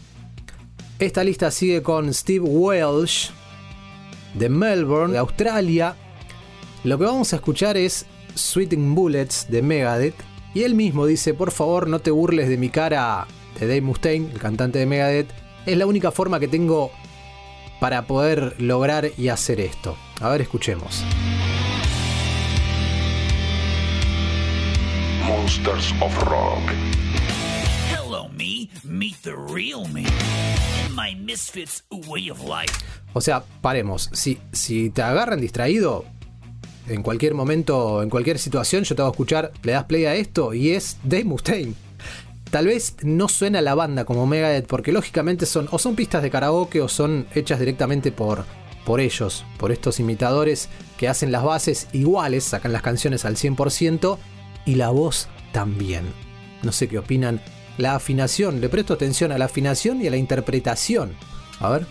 Esta 0.98 1.22
lista 1.22 1.50
sigue 1.50 1.82
con 1.82 2.14
Steve 2.14 2.46
Welsh 2.48 3.43
de 4.34 4.48
Melbourne, 4.48 5.12
de 5.12 5.18
Australia. 5.18 5.96
Lo 6.84 6.98
que 6.98 7.04
vamos 7.04 7.32
a 7.32 7.36
escuchar 7.36 7.76
es 7.76 8.06
Sweating 8.34 8.94
Bullets 8.94 9.46
de 9.48 9.62
Megadeth. 9.62 10.16
Y 10.54 10.62
él 10.62 10.74
mismo 10.74 11.06
dice, 11.06 11.34
por 11.34 11.50
favor 11.50 11.88
no 11.88 11.98
te 11.98 12.10
burles 12.10 12.48
de 12.48 12.56
mi 12.56 12.68
cara 12.68 13.26
de 13.58 13.66
Dave 13.66 13.80
Mustaine, 13.80 14.30
el 14.30 14.38
cantante 14.38 14.78
de 14.78 14.86
Megadeth. 14.86 15.30
Es 15.66 15.76
la 15.76 15.86
única 15.86 16.10
forma 16.10 16.38
que 16.38 16.48
tengo 16.48 16.90
para 17.80 18.06
poder 18.06 18.54
lograr 18.60 19.10
y 19.16 19.28
hacer 19.28 19.60
esto. 19.60 19.96
A 20.20 20.28
ver, 20.28 20.42
escuchemos. 20.42 21.04
Monsters 25.26 25.94
of 26.00 26.22
Rock. 26.24 27.03
Misfits 31.18 31.84
way 32.08 32.30
of 32.30 32.40
life. 32.40 32.72
O 33.12 33.20
sea, 33.20 33.44
paremos. 33.60 34.08
Si, 34.14 34.38
si 34.52 34.88
te 34.88 35.02
agarran 35.02 35.42
distraído, 35.42 36.06
en 36.88 37.02
cualquier 37.02 37.34
momento, 37.34 38.02
en 38.02 38.08
cualquier 38.08 38.38
situación, 38.38 38.84
yo 38.84 38.94
te 38.94 39.02
hago 39.02 39.10
escuchar, 39.10 39.52
le 39.62 39.72
das 39.72 39.84
play 39.84 40.06
a 40.06 40.14
esto 40.14 40.54
y 40.54 40.70
es 40.70 40.96
Dave 41.02 41.24
Mustaine. 41.24 41.74
Tal 42.50 42.66
vez 42.66 42.96
no 43.02 43.28
suena 43.28 43.60
la 43.60 43.74
banda 43.74 44.06
como 44.06 44.26
Megadeth, 44.26 44.66
porque 44.66 44.90
lógicamente 44.90 45.44
son 45.44 45.68
o 45.70 45.78
son 45.78 45.96
pistas 45.96 46.22
de 46.22 46.30
karaoke 46.30 46.80
o 46.80 46.88
son 46.88 47.26
hechas 47.34 47.58
directamente 47.58 48.10
por, 48.10 48.46
por 48.86 49.00
ellos, 49.00 49.44
por 49.58 49.70
estos 49.70 50.00
imitadores 50.00 50.70
que 50.96 51.08
hacen 51.08 51.30
las 51.30 51.44
bases 51.44 51.88
iguales, 51.92 52.44
sacan 52.44 52.72
las 52.72 52.80
canciones 52.80 53.26
al 53.26 53.36
100% 53.36 54.16
y 54.64 54.76
la 54.76 54.88
voz 54.88 55.28
también. 55.52 56.04
No 56.62 56.72
sé 56.72 56.88
qué 56.88 56.98
opinan. 56.98 57.42
La 57.78 57.96
afinación, 57.96 58.60
le 58.60 58.68
presto 58.68 58.94
atención 58.94 59.32
a 59.32 59.38
la 59.38 59.46
afinación 59.46 60.00
y 60.00 60.06
a 60.06 60.10
la 60.10 60.16
interpretación. 60.16 61.16
A 61.60 61.70
ver. 61.70 61.86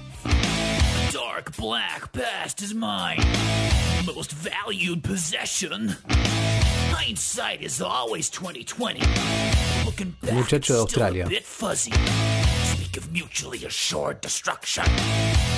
Dark 1.12 1.56
black 1.58 2.12
past 2.14 2.62
is 2.62 2.74
my 2.74 3.18
most 4.06 4.32
valued 4.34 5.04
possession. 5.04 5.96
Hindsight 6.92 7.62
is 7.62 7.82
always 7.82 8.30
2020. 8.30 9.02
Looking 9.86 10.16
back, 10.22 10.34
muchacho 10.34 10.50
de 10.50 10.58
it's 10.58 10.66
still 10.68 10.78
a 10.78 10.84
Australia. 10.84 11.26
bit 11.28 11.44
fuzzy. 11.44 11.92
Speak 12.76 12.98
of 12.98 13.12
mutually 13.12 13.66
assured 13.66 14.22
destruction. 14.22 14.86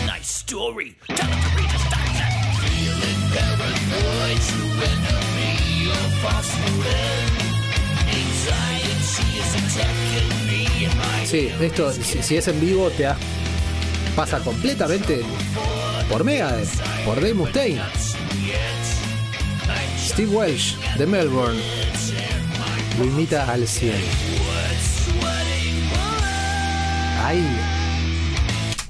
Nice 0.07 0.27
story. 0.27 0.95
Tell 1.07 1.17
it 1.17 1.41
to 1.41 1.49
read 1.55 1.69
destruction. 1.69 2.27
Feeling 2.61 3.21
paranoid, 3.31 4.41
true 4.41 4.81
enemy 4.89 5.35
false 6.21 6.51
friend. 6.55 7.44
Sí, 11.25 11.49
esto, 11.59 11.91
si, 11.91 12.37
es 12.37 12.47
en 12.47 12.59
vivo, 12.61 12.89
te 12.91 13.07
pasa 14.15 14.39
completamente 14.39 15.21
por 16.09 16.23
Megadeth, 16.23 16.69
por 17.05 17.15
Dave 17.15 17.33
Mustaine. 17.33 17.81
Steve 19.99 20.35
Welsh, 20.35 20.75
de 20.97 21.05
Melbourne, 21.07 21.59
lo 22.99 23.05
imita 23.05 23.51
al 23.51 23.67
100. 23.67 23.95
Ahí. 27.23 27.43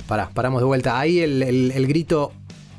Pará, 0.07 0.29
paramos 0.33 0.61
de 0.61 0.65
vuelta. 0.65 0.99
Ahí 0.99 1.19
el, 1.19 1.41
el- 1.41 1.71
el 1.71 1.87
grito 1.87 2.33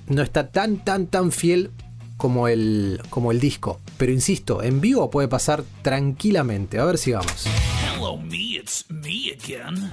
no 0.09 0.23
está 0.23 0.49
tan, 0.51 0.85
tan, 0.85 1.07
tan 1.07 1.33
fiel 1.33 1.71
como 2.17 2.47
el, 2.49 3.01
como 3.11 3.33
el 3.33 3.41
disco. 3.41 3.81
Pero 3.97 4.13
insisto, 4.13 4.63
en 4.63 4.81
vivo 4.81 5.11
puede 5.11 5.29
pasar 5.29 5.65
tranquilamente. 5.83 6.79
A 6.79 6.85
ver, 6.85 6.99
sigamos. 6.99 7.47
Hello, 7.83 8.17
me, 8.17 8.57
it's 8.57 8.85
me 8.91 9.33
again. 9.33 9.91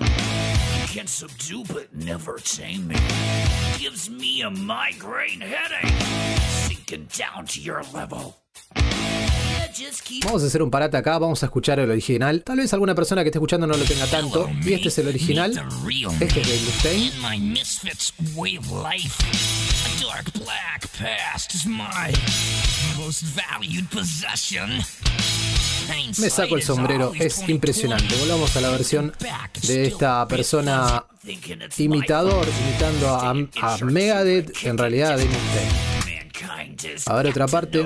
Can't 0.93 1.09
subdue 1.09 1.63
but 1.73 1.93
never 1.93 2.35
tame 2.37 2.87
me. 2.87 2.95
Gives 3.79 4.09
me 4.09 4.43
a 4.43 4.49
migraine 4.49 5.41
headache. 5.41 5.91
Sinking 6.67 7.07
down 7.17 7.45
to 7.47 7.59
your 7.59 7.83
level. 7.93 8.42
Vamos 10.25 10.43
a 10.43 10.47
hacer 10.47 10.61
un 10.61 10.69
parate 10.69 10.97
acá, 10.97 11.17
vamos 11.17 11.41
a 11.43 11.47
escuchar 11.47 11.79
el 11.79 11.89
original. 11.89 12.43
Tal 12.43 12.57
vez 12.57 12.73
alguna 12.73 12.93
persona 12.95 13.23
que 13.23 13.29
esté 13.29 13.39
escuchando 13.39 13.65
no 13.67 13.75
lo 13.75 13.83
tenga 13.85 14.05
tanto. 14.07 14.49
Y 14.63 14.73
este 14.73 14.87
es 14.89 14.97
el 14.99 15.07
original. 15.07 15.51
Este 16.19 16.41
es 16.41 16.47
de 16.47 16.59
Mustaine. 16.65 17.11
Me 26.17 26.29
saco 26.29 26.55
el 26.55 26.63
sombrero, 26.63 27.11
es 27.19 27.47
impresionante. 27.49 28.15
Volvamos 28.17 28.55
a 28.55 28.61
la 28.61 28.69
versión 28.69 29.13
de 29.67 29.87
esta 29.87 30.27
persona 30.27 31.03
imitador, 31.77 32.47
imitando 32.67 33.09
a, 33.09 33.29
a 33.31 33.77
Megadeth, 33.85 34.65
en 34.65 34.77
realidad 34.77 35.17
de 35.17 35.25
Mustaine. 35.25 35.93
A 37.05 37.15
ver 37.15 37.27
otra 37.27 37.47
parte. 37.47 37.85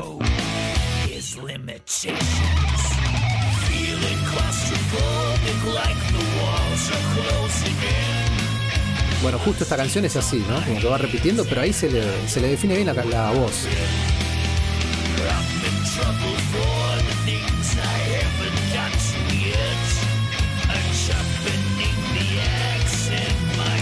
Bueno, 9.21 9.39
justo 9.39 9.63
esta 9.63 9.77
canción 9.77 10.05
es 10.05 10.15
así, 10.15 10.43
¿no? 10.47 10.63
Como 10.65 10.79
que 10.79 10.87
va 10.87 10.97
repitiendo, 10.97 11.43
pero 11.45 11.61
ahí 11.61 11.73
se 11.73 11.89
le, 11.89 12.03
se 12.27 12.39
le 12.39 12.49
define 12.49 12.75
bien 12.75 12.87
la, 12.87 12.93
la 12.93 13.31
voz. 13.31 13.65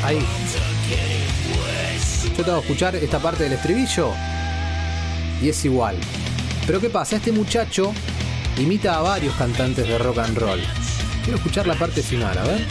Ahí. 0.04 0.20
Yo 2.38 2.44
tengo 2.44 2.60
que 2.60 2.68
escuchar 2.68 2.96
esta 2.96 3.20
parte 3.20 3.44
del 3.44 3.54
estribillo 3.54 4.12
y 5.42 5.50
es 5.50 5.66
igual. 5.66 5.98
Pero 6.66 6.82
¿qué 6.82 6.90
pasa? 6.90 7.18
Este 7.18 7.32
muchacho 7.32 7.94
imita 8.58 8.98
a 8.98 9.02
varios 9.02 9.36
cantantes 9.36 9.88
de 9.88 9.98
rock 10.00 10.18
and 10.18 10.38
roll. 10.38 10.60
Quiero 11.24 11.38
escuchar 11.38 11.68
la 11.68 11.76
parte 11.76 12.02
final, 12.02 12.38
a 12.38 12.44
ver. 12.44 12.66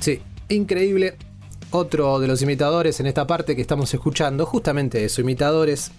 Sí, 0.00 0.20
increíble. 0.48 1.16
Otro 1.70 2.20
de 2.20 2.28
los 2.28 2.40
imitadores 2.40 3.00
en 3.00 3.06
esta 3.06 3.26
parte 3.26 3.54
que 3.56 3.62
estamos 3.62 3.92
escuchando, 3.92 4.46
justamente 4.46 5.04
eso, 5.04 5.20
imitadores 5.20 5.90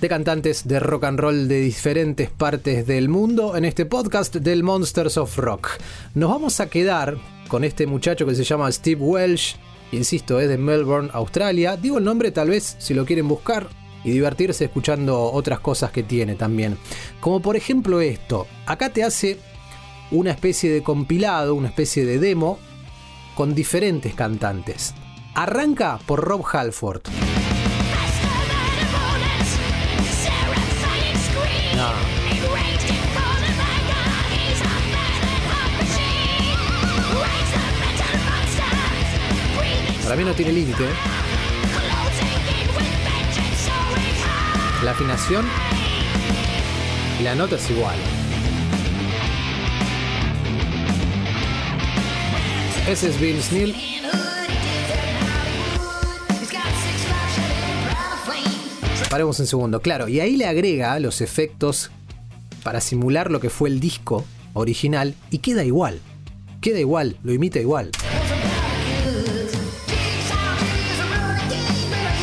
de 0.00 0.08
cantantes 0.08 0.68
de 0.68 0.78
rock 0.78 1.04
and 1.04 1.18
roll 1.18 1.48
de 1.48 1.60
diferentes 1.60 2.30
partes 2.30 2.86
del 2.86 3.08
mundo 3.08 3.56
en 3.56 3.64
este 3.64 3.84
podcast 3.84 4.36
del 4.36 4.62
Monsters 4.62 5.16
of 5.16 5.36
Rock. 5.38 5.70
Nos 6.14 6.30
vamos 6.30 6.60
a 6.60 6.68
quedar 6.68 7.16
con 7.48 7.64
este 7.64 7.86
muchacho 7.86 8.24
que 8.24 8.34
se 8.34 8.44
llama 8.44 8.70
Steve 8.70 9.00
Welsh, 9.00 9.56
insisto, 9.90 10.38
es 10.38 10.48
de 10.48 10.56
Melbourne, 10.56 11.10
Australia. 11.12 11.76
Digo 11.76 11.98
el 11.98 12.04
nombre 12.04 12.30
tal 12.30 12.50
vez 12.50 12.76
si 12.78 12.94
lo 12.94 13.04
quieren 13.04 13.26
buscar 13.26 13.68
y 14.04 14.10
divertirse 14.10 14.66
escuchando 14.66 15.32
otras 15.32 15.58
cosas 15.60 15.90
que 15.90 16.04
tiene 16.04 16.36
también. 16.36 16.78
Como 17.20 17.42
por 17.42 17.56
ejemplo 17.56 18.00
esto, 18.00 18.46
acá 18.66 18.90
te 18.90 19.02
hace 19.02 19.38
una 20.12 20.30
especie 20.30 20.70
de 20.70 20.82
compilado, 20.82 21.54
una 21.54 21.68
especie 21.68 22.04
de 22.04 22.18
demo 22.20 22.58
con 23.34 23.54
diferentes 23.54 24.14
cantantes. 24.14 24.94
Arranca 25.34 25.98
por 26.06 26.20
Rob 26.20 26.44
Halford. 26.52 27.02
Para 40.08 40.16
mí 40.16 40.24
no 40.24 40.32
tiene 40.32 40.52
límite. 40.52 40.84
La 44.82 44.92
afinación 44.92 45.44
y 47.20 47.24
la 47.24 47.34
nota 47.34 47.56
es 47.56 47.70
igual. 47.70 47.98
Ese 52.88 53.10
es 53.10 53.20
Vince 53.20 53.54
Neil. 53.54 53.76
Paremos 59.10 59.38
un 59.40 59.46
segundo, 59.46 59.82
claro, 59.82 60.08
y 60.08 60.20
ahí 60.20 60.38
le 60.38 60.46
agrega 60.46 60.98
los 61.00 61.20
efectos 61.20 61.90
para 62.62 62.80
simular 62.80 63.30
lo 63.30 63.40
que 63.40 63.50
fue 63.50 63.68
el 63.68 63.78
disco 63.78 64.24
original 64.54 65.14
y 65.30 65.40
queda 65.40 65.64
igual. 65.64 66.00
Queda 66.62 66.80
igual, 66.80 67.18
lo 67.22 67.34
imita 67.34 67.60
igual. 67.60 67.90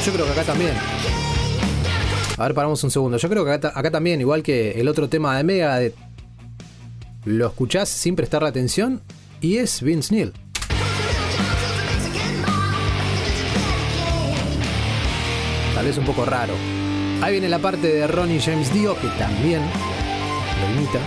Yo 0.05 0.13
creo 0.13 0.25
que 0.25 0.31
acá 0.33 0.43
también. 0.43 0.73
A 2.37 2.43
ver, 2.43 2.53
paramos 2.53 2.83
un 2.83 2.91
segundo. 2.91 3.17
Yo 3.17 3.29
creo 3.29 3.43
que 3.45 3.51
acá, 3.51 3.71
ta- 3.71 3.79
acá 3.79 3.89
también, 3.91 4.21
igual 4.21 4.43
que 4.43 4.71
el 4.79 4.87
otro 4.87 5.09
tema 5.09 5.35
de 5.37 5.43
Megadeth, 5.43 5.95
lo 7.25 7.47
escuchás 7.47 7.89
sin 7.89 8.15
prestarle 8.15 8.49
atención 8.49 9.01
y 9.41 9.57
es 9.57 9.81
Vince 9.81 10.13
Neil. 10.13 10.33
Tal 15.73 15.85
vez 15.85 15.97
un 15.97 16.05
poco 16.05 16.25
raro. 16.25 16.53
Ahí 17.21 17.33
viene 17.33 17.49
la 17.49 17.59
parte 17.59 17.87
de 17.87 18.07
Ronnie 18.07 18.39
James 18.39 18.73
Dio, 18.73 18.97
que 18.99 19.07
también 19.19 19.61
lo 20.61 20.77
imita. 20.81 20.99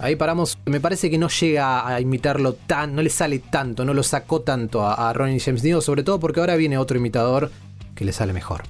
Ahí 0.00 0.16
paramos. 0.16 0.58
Me 0.64 0.80
parece 0.80 1.10
que 1.10 1.18
no 1.18 1.28
llega 1.28 1.86
a 1.86 2.00
imitarlo 2.00 2.54
tan, 2.54 2.94
no 2.94 3.02
le 3.02 3.10
sale 3.10 3.38
tanto, 3.38 3.84
no 3.84 3.92
lo 3.92 4.02
sacó 4.02 4.40
tanto 4.40 4.82
a, 4.86 5.12
Ronnie 5.12 5.40
James 5.40 5.62
Dio, 5.62 5.82
sobre 5.82 6.02
todo 6.02 6.18
porque 6.18 6.40
ahora 6.40 6.56
viene 6.56 6.78
otro 6.78 6.96
imitador 6.96 7.50
que 7.94 8.06
le 8.06 8.12
sale 8.12 8.32
mejor. 8.32 8.62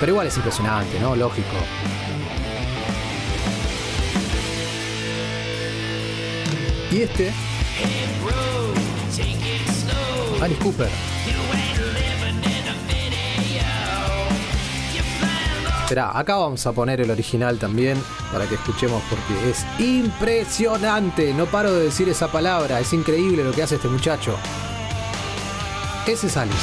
Pero 0.00 0.12
igual 0.12 0.26
es 0.26 0.36
impresionante, 0.36 0.98
¿no? 1.00 1.14
Lógico. 1.14 1.46
Y 6.90 7.02
este. 7.02 7.32
Alice 10.40 10.60
Cooper. 10.60 11.17
Esperá, 15.88 16.18
acá 16.18 16.36
vamos 16.36 16.66
a 16.66 16.72
poner 16.72 17.00
el 17.00 17.10
original 17.10 17.58
también 17.58 17.96
para 18.30 18.46
que 18.46 18.56
escuchemos 18.56 19.02
porque 19.08 19.48
es 19.48 19.64
impresionante. 19.80 21.32
No 21.32 21.46
paro 21.46 21.72
de 21.72 21.84
decir 21.84 22.10
esa 22.10 22.30
palabra, 22.30 22.78
es 22.78 22.92
increíble 22.92 23.42
lo 23.42 23.52
que 23.52 23.62
hace 23.62 23.76
este 23.76 23.88
muchacho. 23.88 24.36
Ese 26.06 26.26
es 26.26 26.36
Alice. 26.36 26.58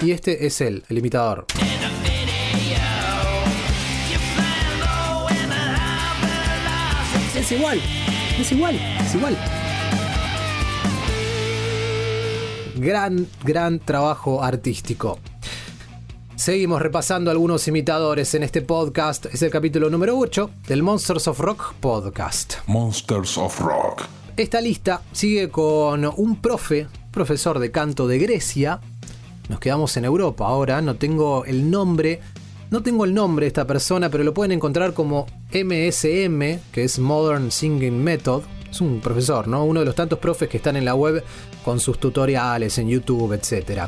Y 0.00 0.12
este 0.12 0.46
es 0.46 0.60
él, 0.60 0.84
el 0.88 0.98
imitador. 0.98 1.46
Es 7.34 7.50
igual, 7.50 7.80
es 8.38 8.52
igual, 8.52 8.76
es 8.76 9.14
igual. 9.16 9.55
Gran, 12.76 13.26
gran 13.42 13.78
trabajo 13.78 14.42
artístico. 14.42 15.18
Seguimos 16.34 16.82
repasando 16.82 17.30
algunos 17.30 17.66
imitadores 17.68 18.34
en 18.34 18.42
este 18.42 18.60
podcast. 18.60 19.24
Es 19.32 19.40
el 19.40 19.50
capítulo 19.50 19.88
número 19.88 20.18
8 20.18 20.50
del 20.68 20.82
Monsters 20.82 21.26
of 21.28 21.40
Rock 21.40 21.72
podcast. 21.80 22.56
Monsters 22.66 23.38
of 23.38 23.58
Rock. 23.60 24.02
Esta 24.36 24.60
lista 24.60 25.00
sigue 25.12 25.48
con 25.48 26.04
un 26.04 26.36
profe, 26.42 26.88
profesor 27.10 27.58
de 27.60 27.70
canto 27.70 28.06
de 28.06 28.18
Grecia. 28.18 28.80
Nos 29.48 29.58
quedamos 29.58 29.96
en 29.96 30.04
Europa 30.04 30.46
ahora, 30.46 30.82
no 30.82 30.96
tengo 30.96 31.46
el 31.46 31.70
nombre. 31.70 32.20
No 32.70 32.82
tengo 32.82 33.06
el 33.06 33.14
nombre 33.14 33.44
de 33.44 33.48
esta 33.48 33.66
persona, 33.66 34.10
pero 34.10 34.22
lo 34.22 34.34
pueden 34.34 34.52
encontrar 34.52 34.92
como 34.92 35.26
MSM, 35.50 36.60
que 36.72 36.84
es 36.84 36.98
Modern 36.98 37.50
Singing 37.50 38.04
Method. 38.04 38.42
Es 38.70 38.80
un 38.80 39.00
profesor, 39.00 39.48
¿no? 39.48 39.64
Uno 39.64 39.80
de 39.80 39.86
los 39.86 39.94
tantos 39.94 40.18
profes 40.18 40.48
que 40.48 40.56
están 40.58 40.76
en 40.76 40.84
la 40.84 40.94
web 40.94 41.24
con 41.64 41.80
sus 41.80 41.98
tutoriales 41.98 42.76
en 42.78 42.88
YouTube, 42.88 43.32
etc. 43.32 43.82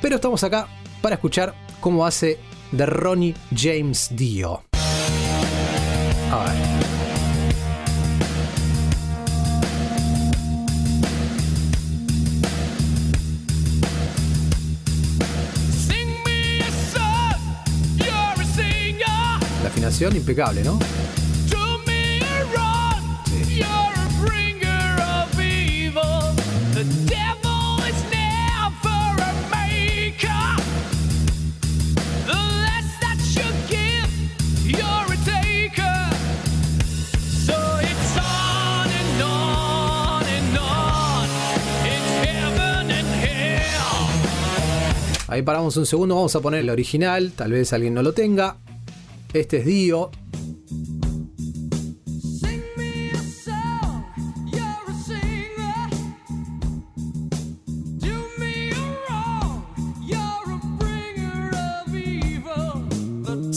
Pero 0.00 0.16
estamos 0.16 0.42
acá 0.44 0.68
para 1.00 1.16
escuchar 1.16 1.54
cómo 1.80 2.06
hace 2.06 2.38
de 2.70 2.86
Ronnie 2.86 3.34
James 3.54 4.08
Dio. 4.12 4.62
A 6.30 6.44
ver. 6.44 6.82
La 19.62 19.68
afinación 19.68 20.16
impecable, 20.16 20.64
¿no? 20.64 20.78
Ahí 45.32 45.40
paramos 45.40 45.78
un 45.78 45.86
segundo, 45.86 46.14
vamos 46.14 46.36
a 46.36 46.40
poner 46.40 46.60
el 46.60 46.68
original, 46.68 47.32
tal 47.34 47.52
vez 47.52 47.72
alguien 47.72 47.94
no 47.94 48.02
lo 48.02 48.12
tenga. 48.12 48.58
Este 49.32 49.56
es 49.56 49.64
Dio. 49.64 50.10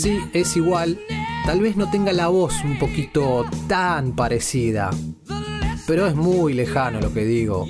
Sí, 0.06 0.22
es 0.34 0.56
igual. 0.56 0.99
Tal 1.47 1.62
vez 1.62 1.78
no 1.78 1.89
tenga 1.89 2.14
la 2.14 2.28
voz 2.28 2.53
un 2.64 2.78
poquito 2.78 3.43
tan 3.68 4.12
parecida. 4.12 4.91
Pero 5.88 6.06
es 6.06 6.14
muy 6.14 6.53
lejano 6.53 7.01
lo 7.01 7.12
que 7.12 7.26
digo. 7.26 7.66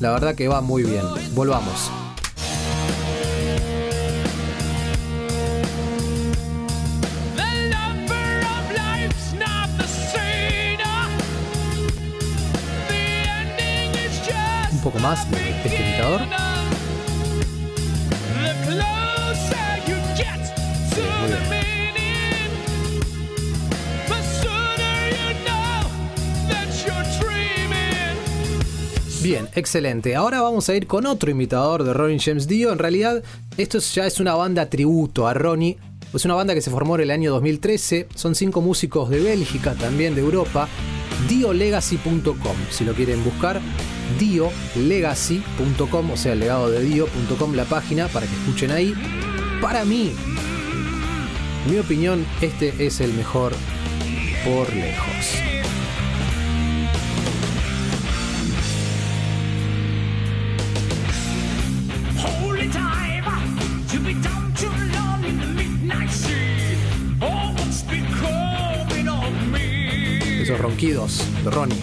La 0.00 0.10
verdad 0.10 0.34
que 0.34 0.46
va 0.46 0.60
muy 0.60 0.82
bien. 0.82 1.02
Volvamos. 1.34 1.90
Un 14.70 14.82
poco 14.82 14.98
más 14.98 15.30
de 15.30 15.62
este 15.64 15.82
imitador. 15.82 16.53
Bien, 29.22 29.48
excelente. 29.54 30.14
Ahora 30.16 30.42
vamos 30.42 30.68
a 30.68 30.74
ir 30.76 30.86
con 30.86 31.06
otro 31.06 31.30
imitador 31.30 31.82
de 31.84 31.94
Ronnie 31.94 32.18
James 32.20 32.46
Dio. 32.46 32.72
En 32.72 32.78
realidad, 32.78 33.22
esto 33.56 33.78
es- 33.78 33.94
ya 33.94 34.06
es 34.06 34.20
una 34.20 34.34
banda 34.34 34.68
tributo 34.68 35.26
a 35.26 35.32
Ronnie. 35.32 35.78
Es 36.12 36.24
una 36.26 36.34
banda 36.34 36.52
que 36.54 36.60
se 36.60 36.70
formó 36.70 36.94
en 36.96 37.02
el 37.02 37.10
año 37.10 37.30
2013. 37.32 38.06
Son 38.14 38.34
cinco 38.34 38.60
músicos 38.60 39.08
de 39.08 39.20
Bélgica, 39.20 39.72
también 39.74 40.14
de 40.14 40.20
Europa. 40.20 40.68
Diolegacy.com, 41.28 42.56
si 42.70 42.84
lo 42.84 42.92
quieren 42.92 43.24
buscar. 43.24 43.60
Diolegacy.com, 44.18 46.10
o 46.10 46.16
sea, 46.18 46.34
el 46.34 46.40
legado 46.40 46.70
de 46.70 46.82
Dio.com, 46.84 47.54
la 47.54 47.64
página, 47.64 48.08
para 48.08 48.26
que 48.26 48.34
escuchen 48.34 48.70
ahí. 48.72 48.94
Para 49.62 49.86
mí, 49.86 50.12
mi 51.68 51.78
opinión, 51.78 52.26
este 52.40 52.86
es 52.86 53.00
el 53.00 53.12
mejor 53.14 53.52
por 54.44 54.72
lejos. 54.74 55.34
Oh? 62.22 62.54
Esos 70.42 70.60
ronquidos 70.60 71.24
de 71.42 71.50
Ronnie. 71.50 71.78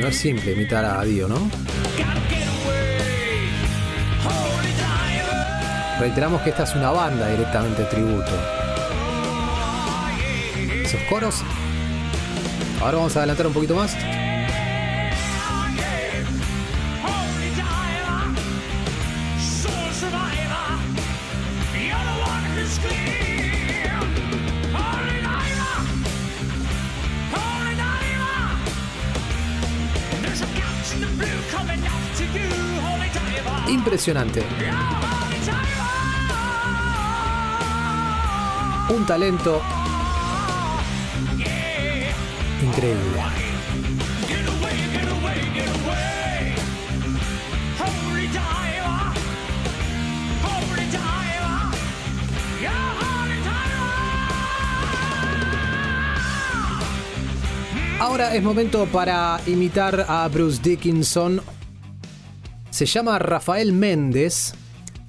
No 0.00 0.06
es 0.06 0.16
simple 0.16 0.52
imitar 0.52 0.84
a 0.84 1.02
Dio, 1.04 1.26
¿no? 1.26 1.50
Reiteramos 5.98 6.40
que 6.42 6.50
esta 6.50 6.62
es 6.62 6.74
una 6.76 6.90
banda 6.90 7.28
directamente 7.28 7.82
tributo. 7.84 8.30
Esos 10.84 11.00
coros. 11.10 11.42
Ahora 12.80 12.98
vamos 12.98 13.16
a 13.16 13.20
adelantar 13.20 13.48
un 13.48 13.52
poquito 13.52 13.74
más. 13.74 13.96
Diver. 50.90 51.70
Yeah, 52.60 52.94
holy 53.00 53.36
diver. 53.42 54.00
Ahora 58.00 58.34
es 58.34 58.42
momento 58.42 58.86
para 58.86 59.40
imitar 59.46 60.06
a 60.08 60.28
Bruce 60.28 60.60
Dickinson. 60.62 61.57
Se 62.78 62.86
llama 62.86 63.18
Rafael 63.18 63.72
Méndez. 63.72 64.54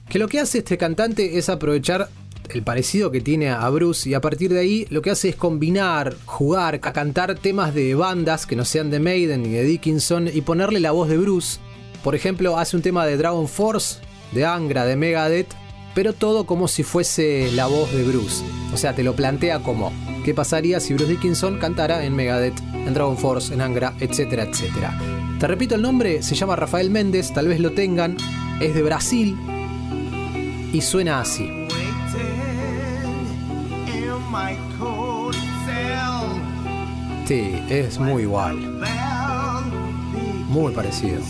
Que 0.10 0.18
lo 0.18 0.28
que 0.28 0.40
hace 0.40 0.58
este 0.58 0.76
cantante 0.76 1.38
es 1.38 1.50
aprovechar 1.50 2.10
el 2.50 2.64
parecido 2.64 3.12
que 3.12 3.22
tiene 3.22 3.52
a 3.52 3.70
Bruce 3.70 4.10
y 4.10 4.16
a 4.16 4.22
partir 4.22 4.52
de 4.52 4.60
ahí 4.60 4.88
lo 4.90 5.04
que 5.04 5.12
hace 5.12 5.30
es 5.30 5.36
combinar, 5.36 6.16
jugar, 6.26 6.80
a 6.82 6.94
cantar 6.94 7.36
temas 7.36 7.76
de 7.76 7.94
bandas 7.94 8.48
que 8.48 8.56
no 8.56 8.66
sean 8.66 8.90
de 8.90 9.00
Maiden 9.00 9.44
ni 9.44 9.50
de 9.50 9.62
Dickinson 9.62 10.32
y 10.34 10.42
ponerle 10.42 10.80
la 10.80 10.94
voz 10.94 11.10
de 11.10 11.20
Bruce. 11.20 11.60
Por 12.04 12.16
ejemplo, 12.16 12.58
hace 12.58 12.76
un 12.76 12.82
tema 12.82 13.06
de 13.06 13.18
Dragon 13.18 13.48
Force, 13.48 14.00
de 14.32 14.48
Angra, 14.48 14.86
de 14.86 14.96
Megadeth, 14.96 15.54
pero 15.94 16.14
todo 16.14 16.48
como 16.48 16.68
si 16.68 16.82
fuese 16.82 17.52
la 17.52 17.68
voz 17.68 17.94
de 17.94 18.04
Bruce. 18.04 18.44
O 18.74 18.78
sea, 18.78 18.96
te 18.96 19.04
lo 19.04 19.16
plantea 19.16 19.60
como, 19.60 19.94
¿qué 20.26 20.34
pasaría 20.34 20.80
si 20.80 20.96
Bruce 20.96 21.12
Dickinson 21.12 21.60
cantara 21.60 22.04
en 22.04 22.16
Megadeth, 22.16 22.60
en 22.74 22.96
Dragon 22.96 23.16
Force, 23.16 23.54
en 23.54 23.62
Angra, 23.62 23.94
etcétera, 24.00 24.46
etcétera? 24.46 25.19
Te 25.40 25.48
repito 25.48 25.76
el 25.76 25.82
nombre, 25.82 26.22
se 26.22 26.36
llama 26.36 26.58
Rafael 26.58 26.90
Méndez, 26.90 27.32
tal 27.32 27.48
vez 27.48 27.62
lo 27.62 27.72
tengan, 27.72 28.18
es 28.60 28.76
de 28.76 28.84
Brasil 28.84 29.38
y 30.74 30.82
suena 30.82 31.22
así. 31.22 31.50
Sí, 37.26 37.64
es 37.70 38.00
muy 38.00 38.24
igual. 38.24 38.82
Muy 40.50 40.74
parecido. 40.74 41.22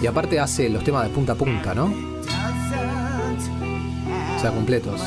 Y 0.00 0.06
aparte 0.06 0.38
hace 0.38 0.68
los 0.68 0.84
temas 0.84 1.08
de 1.08 1.10
punta 1.10 1.32
a 1.32 1.34
punta, 1.34 1.74
¿no? 1.74 2.15
Completos. 4.52 5.00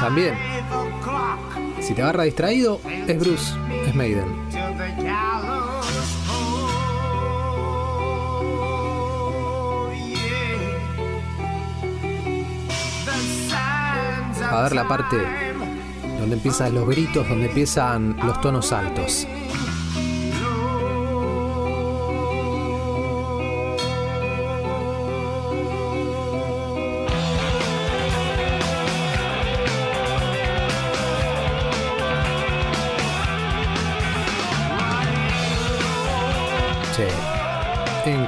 También, 0.00 0.34
si 1.80 1.94
te 1.94 2.02
agarra 2.02 2.24
distraído, 2.24 2.80
es 2.86 3.18
Bruce, 3.18 3.54
es 3.86 3.94
Maiden. 3.94 4.24
A 14.50 14.62
ver 14.62 14.74
la 14.74 14.88
parte 14.88 15.16
donde 16.18 16.36
empiezan 16.36 16.74
los 16.74 16.88
gritos, 16.88 17.28
donde 17.28 17.46
empiezan 17.46 18.16
los 18.24 18.40
tonos 18.40 18.72
altos. 18.72 19.26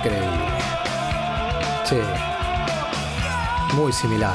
Increíble. 0.02 0.28
Sí, 1.84 1.96
muy 3.74 3.92
similar. 3.92 4.34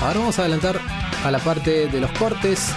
Ahora 0.00 0.20
vamos 0.20 0.38
a 0.38 0.42
adelantar 0.42 0.80
a 1.24 1.30
la 1.30 1.38
parte 1.38 1.88
de 1.88 2.00
los 2.00 2.10
cortes. 2.12 2.72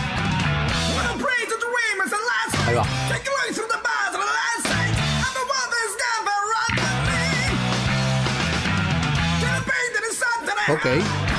Ahí 2.68 2.76
va. 2.76 2.86
Ok. 10.74 11.31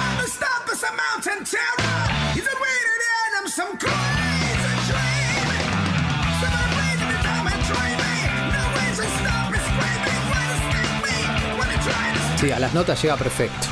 Sí, 12.42 12.50
a 12.50 12.58
las 12.58 12.74
notas 12.74 13.00
llega 13.00 13.16
perfecto. 13.16 13.68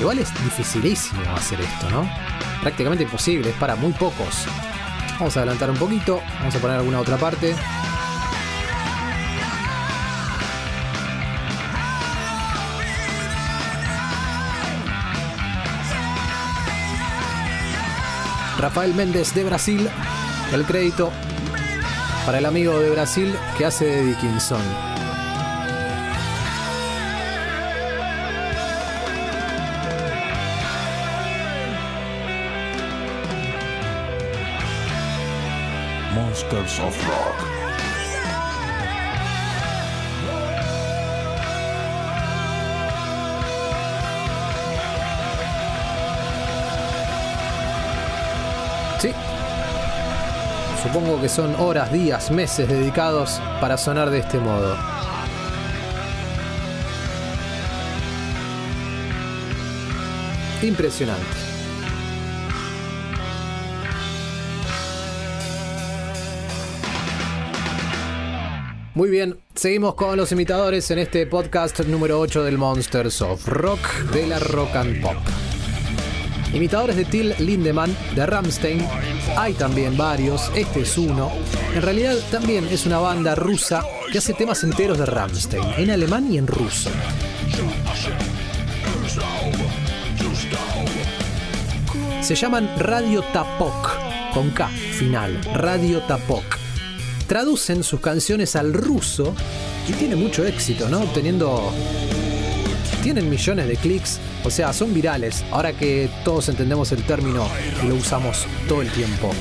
Igual 0.00 0.20
es 0.20 0.32
dificilísimo 0.42 1.20
hacer 1.36 1.60
esto, 1.60 1.90
¿no? 1.90 2.10
Prácticamente 2.62 3.04
imposible, 3.04 3.50
es 3.50 3.56
para 3.56 3.76
muy 3.76 3.92
pocos. 3.92 4.46
Vamos 5.18 5.36
a 5.36 5.40
adelantar 5.40 5.70
un 5.70 5.76
poquito, 5.76 6.22
vamos 6.38 6.54
a 6.54 6.58
poner 6.58 6.78
alguna 6.78 7.00
otra 7.00 7.18
parte. 7.18 7.54
Rafael 18.62 18.94
Méndez 18.94 19.34
de 19.34 19.42
Brasil, 19.42 19.90
el 20.52 20.64
crédito 20.64 21.10
para 22.24 22.38
el 22.38 22.46
amigo 22.46 22.78
de 22.78 22.90
Brasil 22.90 23.34
que 23.58 23.66
hace 23.66 23.86
de 23.86 24.04
Dickinson. 24.04 24.62
Monsters 36.14 36.78
of 36.78 37.08
Rock. 37.08 37.31
Supongo 50.82 51.20
que 51.20 51.28
son 51.28 51.54
horas, 51.60 51.92
días, 51.92 52.32
meses 52.32 52.68
dedicados 52.68 53.40
para 53.60 53.76
sonar 53.76 54.10
de 54.10 54.18
este 54.18 54.38
modo. 54.40 54.76
Impresionante. 60.60 61.22
Muy 68.94 69.08
bien, 69.08 69.38
seguimos 69.54 69.94
con 69.94 70.16
los 70.16 70.32
imitadores 70.32 70.90
en 70.90 70.98
este 70.98 71.26
podcast 71.26 71.80
número 71.80 72.18
8 72.20 72.42
del 72.42 72.58
Monsters 72.58 73.22
of 73.22 73.46
Rock 73.46 73.88
de 74.12 74.26
la 74.26 74.38
Rock 74.38 74.74
and 74.74 75.00
Pop. 75.00 75.16
Imitadores 76.52 76.96
de 76.96 77.04
Till 77.06 77.34
Lindemann, 77.38 77.96
de 78.14 78.26
Ramstein, 78.26 78.86
hay 79.36 79.54
también 79.54 79.96
varios, 79.96 80.50
este 80.54 80.82
es 80.82 80.98
uno. 80.98 81.30
En 81.74 81.82
realidad 81.82 82.16
también 82.30 82.66
es 82.68 82.86
una 82.86 82.98
banda 82.98 83.34
rusa 83.34 83.84
que 84.10 84.18
hace 84.18 84.34
temas 84.34 84.62
enteros 84.64 84.98
de 84.98 85.06
Ramstein, 85.06 85.64
en 85.76 85.90
alemán 85.90 86.32
y 86.32 86.38
en 86.38 86.46
ruso. 86.46 86.90
Se 92.20 92.34
llaman 92.34 92.70
Radio 92.78 93.22
Tapok, 93.32 93.90
con 94.32 94.50
K 94.50 94.68
final, 94.68 95.40
Radio 95.54 96.00
Tapok. 96.02 96.44
Traducen 97.26 97.82
sus 97.82 98.00
canciones 98.00 98.56
al 98.56 98.72
ruso 98.72 99.34
y 99.88 99.92
tiene 99.92 100.16
mucho 100.16 100.44
éxito, 100.44 100.88
¿no? 100.88 101.00
Obteniendo 101.00 101.72
tienen 103.02 103.28
millones 103.28 103.66
de 103.66 103.76
clics, 103.76 104.20
o 104.44 104.50
sea, 104.50 104.72
son 104.72 104.94
virales, 104.94 105.44
ahora 105.50 105.72
que 105.72 106.08
todos 106.24 106.48
entendemos 106.48 106.92
el 106.92 107.02
término 107.02 107.46
y 107.82 107.88
lo 107.88 107.96
usamos 107.96 108.46
todo 108.68 108.80
el 108.80 108.90
tiempo. 108.90 109.32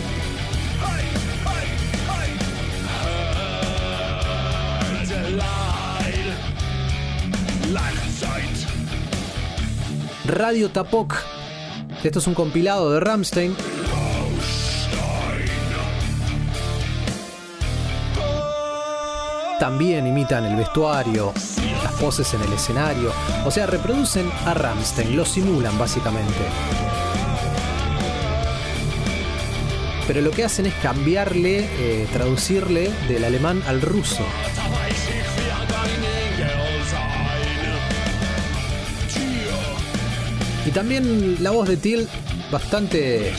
Radio 10.25 10.69
Tapok. 10.69 11.15
Esto 12.03 12.19
es 12.19 12.27
un 12.27 12.33
compilado 12.33 12.91
de 12.91 12.99
Ramstein. 12.99 13.55
También 19.59 20.07
imitan 20.07 20.45
el 20.45 20.55
vestuario, 20.55 21.33
poses 22.01 22.33
en 22.33 22.41
el 22.41 22.51
escenario, 22.51 23.13
o 23.45 23.51
sea, 23.51 23.67
reproducen 23.67 24.27
a 24.45 24.55
Ramstein, 24.55 25.15
lo 25.15 25.23
simulan 25.23 25.77
básicamente. 25.77 26.39
Pero 30.07 30.21
lo 30.21 30.31
que 30.31 30.43
hacen 30.43 30.65
es 30.65 30.73
cambiarle, 30.81 31.59
eh, 31.77 32.07
traducirle 32.11 32.91
del 33.07 33.23
alemán 33.23 33.61
al 33.67 33.81
ruso. 33.81 34.25
Y 40.65 40.71
también 40.71 41.37
la 41.43 41.51
voz 41.51 41.67
de 41.67 41.77
Till 41.77 42.07
bastante 42.51 43.31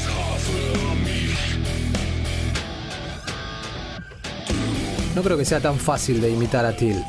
No 5.15 5.23
creo 5.23 5.37
que 5.37 5.45
sea 5.45 5.61
tan 5.61 5.79
fácil 5.79 6.21
de 6.21 6.31
imitar 6.31 6.65
a 6.65 6.75
Till. 6.75 7.03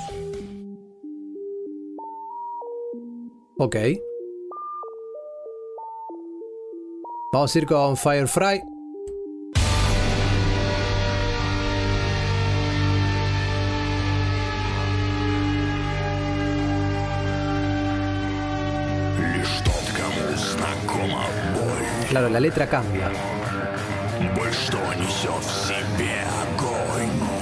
Ok. 3.66 3.78
Vamos 7.32 7.55
a 7.55 7.59
ir 7.59 7.66
con 7.66 7.95
Firefly. 7.95 8.61
Claro, 22.09 22.30
la 22.30 22.39
letra 22.41 22.68
cambia. 22.68 23.09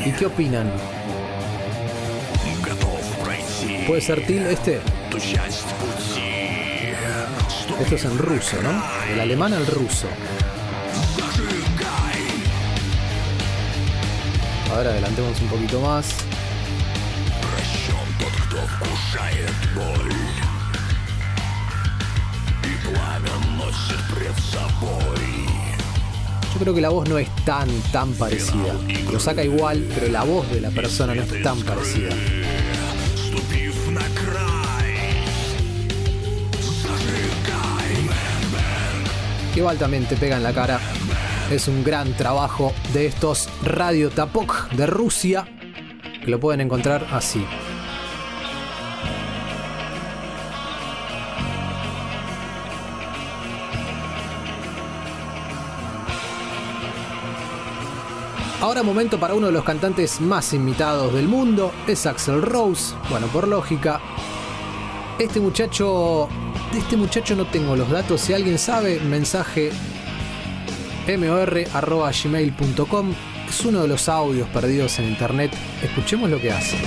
¿Y 0.05 0.11
qué 0.11 0.25
opinan? 0.27 0.71
¿Puede 3.87 4.01
ser 4.01 4.25
Til 4.27 4.45
este? 4.45 4.79
Esto 7.81 7.95
es 7.95 8.05
en 8.05 8.17
ruso, 8.19 8.61
¿no? 8.61 8.83
Del 9.09 9.19
alemán 9.19 9.53
al 9.53 9.65
ruso. 9.65 10.07
Ahora 14.71 14.91
adelantemos 14.91 15.41
un 15.41 15.47
poquito 15.47 15.81
más. 15.81 16.05
Yo 26.53 26.59
creo 26.59 26.75
que 26.75 26.81
la 26.81 26.89
voz 26.89 27.09
no 27.09 27.17
es 27.17 27.29
tan, 27.43 27.67
tan 27.91 28.13
parecida. 28.13 28.75
Lo 29.11 29.19
saca 29.19 29.43
igual, 29.43 29.83
pero 29.95 30.07
la 30.09 30.23
voz 30.23 30.49
de 30.51 30.61
la 30.61 30.69
persona 30.69 31.15
no 31.15 31.23
es 31.23 31.41
tan 31.41 31.59
parecida. 31.63 32.11
Igual 39.61 39.77
también 39.77 40.05
te 40.07 40.17
pega 40.17 40.37
en 40.37 40.41
la 40.41 40.53
cara. 40.53 40.79
Es 41.51 41.67
un 41.67 41.83
gran 41.83 42.17
trabajo 42.17 42.73
de 42.93 43.05
estos 43.05 43.47
Radio 43.61 44.09
Tapok 44.09 44.71
de 44.71 44.87
Rusia, 44.87 45.45
que 46.25 46.31
lo 46.31 46.39
pueden 46.39 46.61
encontrar 46.61 47.05
así. 47.11 47.45
Ahora 58.61 58.81
momento 58.81 59.19
para 59.19 59.35
uno 59.35 59.45
de 59.45 59.53
los 59.53 59.63
cantantes 59.63 60.19
más 60.21 60.53
imitados 60.53 61.13
del 61.13 61.27
mundo, 61.27 61.71
es 61.85 62.07
Axel 62.07 62.41
Rose. 62.41 62.95
Bueno, 63.11 63.27
por 63.27 63.47
lógica, 63.47 64.01
este 65.19 65.39
muchacho, 65.39 66.27
de 66.71 66.79
este 66.79 66.97
muchacho 66.97 67.35
no 67.35 67.45
tengo 67.45 67.75
los 67.75 67.89
datos. 67.89 68.21
Si 68.21 68.33
alguien 68.33 68.57
sabe, 68.57 68.99
mensaje 68.99 69.71
mor.gmail.com. 71.07 73.13
Es 73.49 73.65
uno 73.65 73.81
de 73.81 73.87
los 73.87 74.07
audios 74.07 74.47
perdidos 74.49 74.97
en 74.99 75.09
internet. 75.09 75.51
Escuchemos 75.83 76.29
lo 76.29 76.39
que 76.39 76.51
hace. 76.51 76.77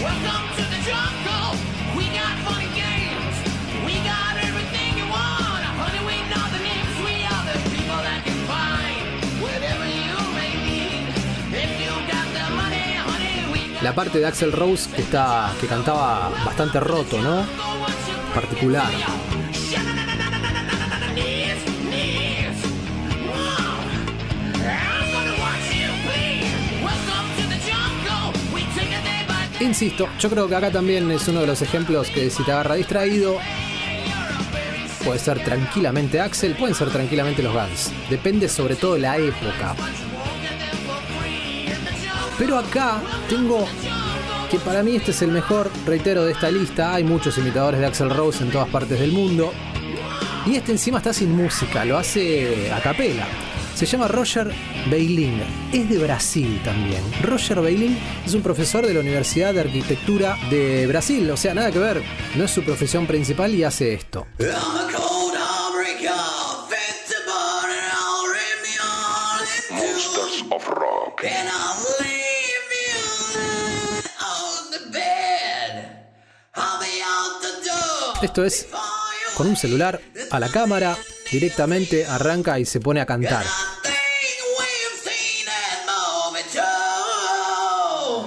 La 13.82 13.94
parte 13.94 14.18
de 14.18 14.26
Axel 14.26 14.50
Rose 14.50 14.88
que 14.90 15.02
está 15.02 15.52
que 15.60 15.66
cantaba 15.66 16.30
bastante 16.46 16.80
roto, 16.80 17.20
¿no? 17.20 17.44
Particular. 18.34 18.90
Insisto, 29.64 30.08
yo 30.18 30.28
creo 30.28 30.46
que 30.46 30.54
acá 30.54 30.70
también 30.70 31.10
es 31.10 31.26
uno 31.26 31.40
de 31.40 31.46
los 31.46 31.62
ejemplos 31.62 32.10
que 32.10 32.28
si 32.28 32.44
te 32.44 32.52
agarra 32.52 32.74
distraído, 32.74 33.38
puede 35.02 35.18
ser 35.18 35.42
tranquilamente 35.42 36.20
Axel, 36.20 36.54
pueden 36.54 36.74
ser 36.74 36.90
tranquilamente 36.90 37.42
los 37.42 37.54
Guns. 37.54 37.90
Depende 38.10 38.48
sobre 38.50 38.76
todo 38.76 38.94
de 38.94 39.00
la 39.00 39.16
época. 39.16 39.74
Pero 42.38 42.58
acá 42.58 43.00
tengo 43.26 43.66
que 44.50 44.58
para 44.58 44.82
mí 44.82 44.96
este 44.96 45.12
es 45.12 45.22
el 45.22 45.30
mejor, 45.30 45.70
reitero, 45.86 46.24
de 46.24 46.32
esta 46.32 46.50
lista. 46.50 46.94
Hay 46.94 47.04
muchos 47.04 47.38
imitadores 47.38 47.80
de 47.80 47.86
Axel 47.86 48.10
Rose 48.10 48.44
en 48.44 48.50
todas 48.50 48.68
partes 48.68 49.00
del 49.00 49.12
mundo. 49.12 49.50
Y 50.44 50.56
este 50.56 50.72
encima 50.72 50.98
está 50.98 51.14
sin 51.14 51.34
música, 51.34 51.86
lo 51.86 51.96
hace 51.96 52.70
a 52.70 52.80
capela. 52.80 53.26
Se 53.74 53.86
llama 53.86 54.06
Roger 54.08 54.52
Beiling. 54.88 55.42
Es 55.72 55.88
de 55.88 55.98
Brasil 55.98 56.60
también. 56.64 57.02
Roger 57.22 57.60
Beiling 57.60 57.98
es 58.24 58.32
un 58.34 58.42
profesor 58.42 58.86
de 58.86 58.94
la 58.94 59.00
Universidad 59.00 59.52
de 59.52 59.60
Arquitectura 59.60 60.38
de 60.48 60.86
Brasil. 60.86 61.28
O 61.30 61.36
sea, 61.36 61.54
nada 61.54 61.72
que 61.72 61.80
ver. 61.80 62.02
No 62.36 62.44
es 62.44 62.50
su 62.50 62.62
profesión 62.62 63.06
principal 63.06 63.52
y 63.54 63.64
hace 63.64 63.94
esto. 63.94 64.26
Monsters 69.70 70.44
of 70.50 70.68
Rock. 70.68 71.24
Esto 78.22 78.44
es 78.44 78.68
con 79.36 79.48
un 79.48 79.56
celular 79.56 80.00
a 80.30 80.40
la 80.40 80.48
cámara, 80.48 80.96
directamente 81.30 82.06
arranca 82.06 82.58
y 82.58 82.64
se 82.64 82.80
pone 82.80 83.00
a 83.00 83.06
cantar. 83.06 83.44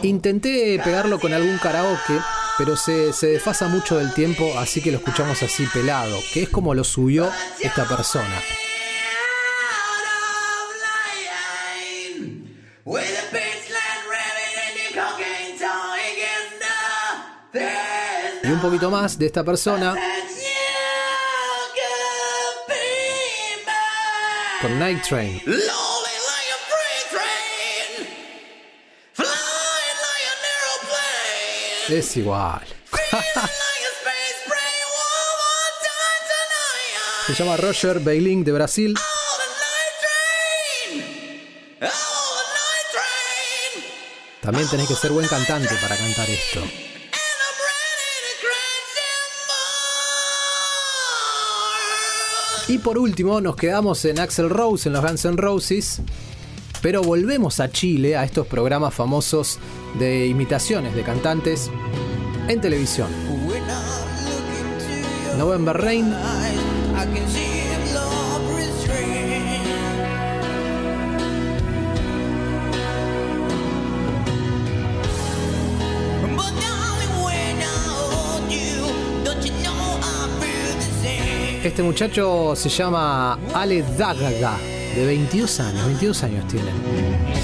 Intenté 0.07 0.79
pegarlo 0.81 1.19
con 1.19 1.33
algún 1.33 1.57
karaoke, 1.57 2.17
pero 2.57 2.77
se, 2.77 3.11
se 3.11 3.27
desfasa 3.27 3.67
mucho 3.67 3.97
del 3.97 4.13
tiempo, 4.13 4.57
así 4.57 4.81
que 4.81 4.89
lo 4.89 4.99
escuchamos 4.99 5.43
así 5.43 5.65
pelado, 5.73 6.17
que 6.33 6.43
es 6.43 6.49
como 6.49 6.73
lo 6.73 6.85
subió 6.85 7.29
esta 7.59 7.85
persona. 7.85 8.41
Y 18.43 18.47
un 18.47 18.61
poquito 18.61 18.89
más 18.89 19.19
de 19.19 19.25
esta 19.25 19.43
persona 19.43 19.93
con 24.61 24.79
Night 24.79 25.03
Train. 25.03 25.41
Time 31.87 32.01
tonight. 32.01 32.67
Se 37.27 37.33
llama 37.33 37.55
Roger 37.57 37.99
Beiling 38.01 38.43
de 38.43 38.51
Brasil. 38.51 38.93
También 44.41 44.67
tenés 44.69 44.87
que 44.87 44.95
ser 44.95 45.11
buen 45.11 45.27
cantante 45.27 45.73
para 45.81 45.95
cantar 45.95 46.29
esto. 46.29 46.61
Y 52.69 52.79
por 52.79 52.97
último, 52.97 53.39
nos 53.39 53.55
quedamos 53.55 54.03
en 54.03 54.19
Axel 54.19 54.49
Rose, 54.49 54.89
en 54.89 54.93
los 54.93 55.01
Guns 55.01 55.23
N' 55.23 55.37
Roses. 55.37 56.01
Pero 56.81 57.01
volvemos 57.01 57.61
a 57.61 57.71
Chile, 57.71 58.17
a 58.17 58.25
estos 58.25 58.45
programas 58.45 58.93
famosos 58.93 59.57
de 59.99 60.27
imitaciones 60.27 60.95
de 60.95 61.03
cantantes 61.03 61.71
en 62.47 62.61
televisión. 62.61 63.09
November 65.37 65.77
Rain, 65.77 66.13
este 81.63 81.83
muchacho 81.83 82.55
se 82.55 82.69
llama 82.69 83.37
Ale 83.53 83.83
Dagaga, 83.97 84.57
de 84.95 85.05
22 85.05 85.59
años, 85.59 85.85
22 85.85 86.23
años 86.23 86.47
tiene. 86.47 87.36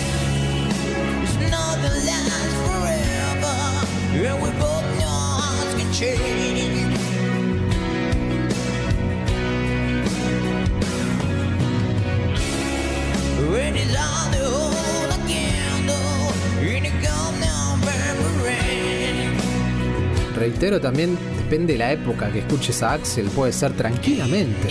Reitero 20.44 20.82
también, 20.82 21.18
depende 21.38 21.72
de 21.72 21.80
la 21.80 21.94
época 21.94 22.30
que 22.30 22.40
escuches 22.40 22.84
a 22.84 22.92
Axel, 22.92 23.30
puede 23.30 23.54
ser 23.54 23.72
tranquilamente. 23.78 24.68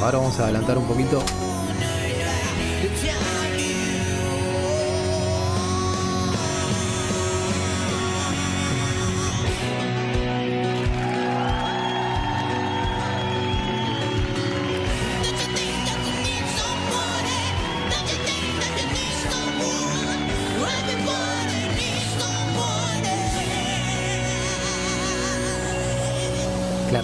Ahora 0.00 0.18
vamos 0.18 0.38
a 0.38 0.44
adelantar 0.44 0.78
un 0.78 0.86
poquito. 0.86 1.49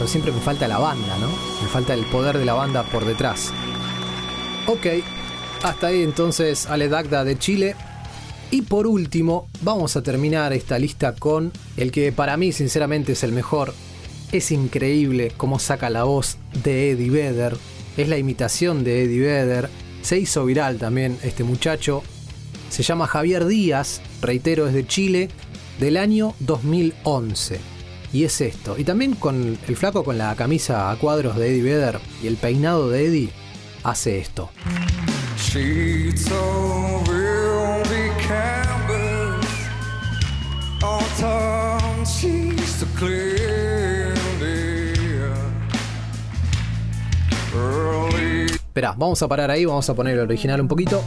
Siempre 0.07 0.33
me 0.33 0.41
falta 0.41 0.69
la 0.69 0.79
banda, 0.79 1.19
¿no? 1.19 1.29
Me 1.63 1.69
falta 1.69 1.95
el 1.95 2.05
poder 2.07 2.39
de 2.39 2.45
la 2.45 2.55
banda 2.55 2.85
por 2.85 3.05
detrás. 3.05 3.53
Ok, 4.67 4.87
hasta 5.63 5.89
ahí 5.89 6.03
entonces 6.03 6.67
Ale 6.67 6.89
Dagda 6.89 7.25
de 7.25 7.39
Chile. 7.39 7.77
Y 8.51 8.63
por 8.63 8.87
último, 8.87 9.49
vamos 9.63 9.97
a 9.97 10.03
terminar 10.03 10.53
esta 10.53 10.79
lista 10.79 11.15
con 11.17 11.53
el 11.77 11.91
que 11.91 12.13
para 12.13 12.37
mí 12.37 12.53
sinceramente 12.53 13.13
es 13.13 13.25
el 13.25 13.33
mejor. 13.33 13.75
Es 14.33 14.53
increíble 14.53 15.33
cómo 15.37 15.59
saca 15.59 15.91
la 15.91 16.05
voz 16.05 16.39
de 16.63 16.91
Eddie 16.91 17.11
Vedder. 17.11 17.57
Es 17.97 18.09
la 18.09 18.19
imitación 18.19 18.85
de 18.85 19.03
Eddie 19.03 19.21
Vedder. 19.21 19.69
Se 20.03 20.19
hizo 20.19 20.45
viral 20.45 20.79
también 20.79 21.19
este 21.23 21.43
muchacho. 21.43 22.03
Se 22.71 22.83
llama 22.83 23.07
Javier 23.07 23.47
Díaz, 23.47 24.01
reitero, 24.23 24.69
es 24.69 24.75
de 24.75 24.87
Chile, 24.87 25.29
del 25.81 25.97
año 25.97 26.35
2011. 26.41 27.76
Y 28.13 28.25
es 28.25 28.41
esto. 28.41 28.77
Y 28.79 28.85
también 28.85 29.15
con 29.15 29.59
el 29.67 29.77
flaco 29.77 30.05
con 30.05 30.19
la 30.19 30.35
camisa 30.37 30.91
a 30.91 30.97
cuadros 30.97 31.37
de 31.37 31.51
Eddie 31.51 31.63
Vedder 31.63 31.99
y 32.23 32.27
el 32.27 32.37
peinado 32.37 32.89
de 32.89 33.07
Eddie, 33.07 33.31
hace 33.83 34.19
esto. 34.19 34.51
Esperá, 48.77 48.93
vamos 48.93 49.23
a 49.23 49.29
parar 49.29 49.51
ahí, 49.51 49.65
vamos 49.65 49.89
a 49.89 49.95
poner 49.95 50.15
el 50.15 50.21
original 50.21 50.61
un 50.61 50.69
poquito. 50.69 51.03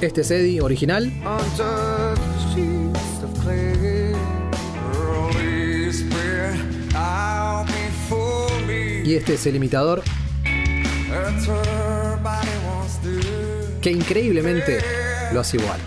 Este 0.00 0.20
es 0.22 0.30
Eddie 0.30 0.60
original. 0.62 1.12
Y 9.04 9.14
este 9.14 9.34
es 9.34 9.46
el 9.46 9.56
imitador 9.56 10.02
que 13.80 13.90
increíblemente 13.90 14.80
lo 15.32 15.40
hace 15.40 15.58
igual. 15.58 15.80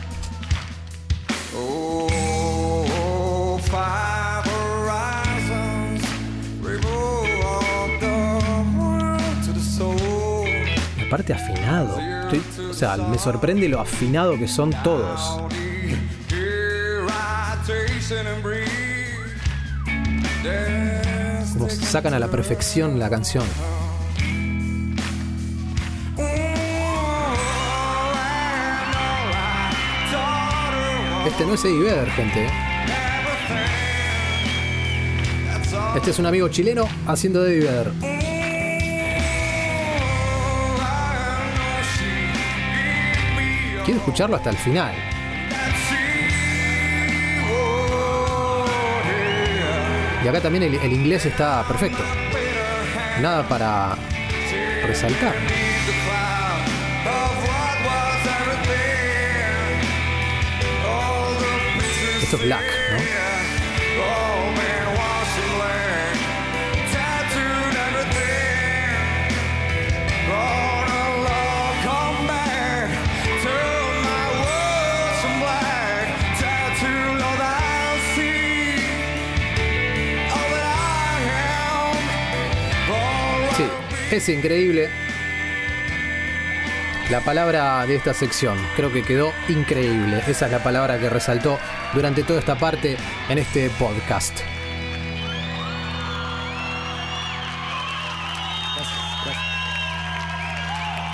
Aparte 11.07 11.33
afinado. 11.33 11.97
Estoy- 11.99 12.65
o 12.69 12.73
sea, 12.73 12.97
me 12.97 13.17
sorprende 13.17 13.69
lo 13.69 13.79
afinado 13.79 14.37
que 14.37 14.47
son 14.47 14.71
todos. 14.83 15.41
Sacan 21.69 22.13
a 22.13 22.19
la 22.19 22.27
perfección 22.27 22.99
la 22.99 23.09
canción. 23.09 23.43
Este 31.25 31.45
no 31.45 31.53
es 31.53 31.65
Eddie 31.65 31.79
Vedder, 31.81 32.09
gente. 32.11 32.45
¿eh? 32.45 32.49
Este 35.95 36.11
es 36.11 36.19
un 36.19 36.25
amigo 36.25 36.47
chileno 36.49 36.87
haciendo 37.05 37.45
Eddie 37.45 37.61
Vedder. 37.61 37.91
Quiero 43.83 43.99
escucharlo 43.99 44.35
hasta 44.35 44.49
el 44.51 44.57
final. 44.57 45.06
Y 50.27 50.29
acá 50.29 50.41
también 50.41 50.63
el, 50.63 50.75
el 50.75 50.91
inglés 50.91 51.25
está 51.25 51.63
perfecto. 51.65 52.03
Nada 53.21 53.47
para 53.47 53.95
resaltar. 54.85 55.33
Esto 62.21 62.35
es 62.35 62.43
Black, 62.43 62.65
es 84.17 84.29
increíble. 84.29 84.89
La 87.11 87.21
palabra 87.21 87.85
de 87.85 87.95
esta 87.95 88.13
sección 88.13 88.57
creo 88.75 88.91
que 88.91 89.03
quedó 89.03 89.31
increíble. 89.47 90.21
Esa 90.27 90.47
es 90.47 90.51
la 90.51 90.63
palabra 90.63 90.99
que 90.99 91.09
resaltó 91.09 91.59
durante 91.93 92.23
toda 92.23 92.39
esta 92.39 92.57
parte 92.57 92.97
en 93.29 93.37
este 93.37 93.69
podcast. 93.69 94.39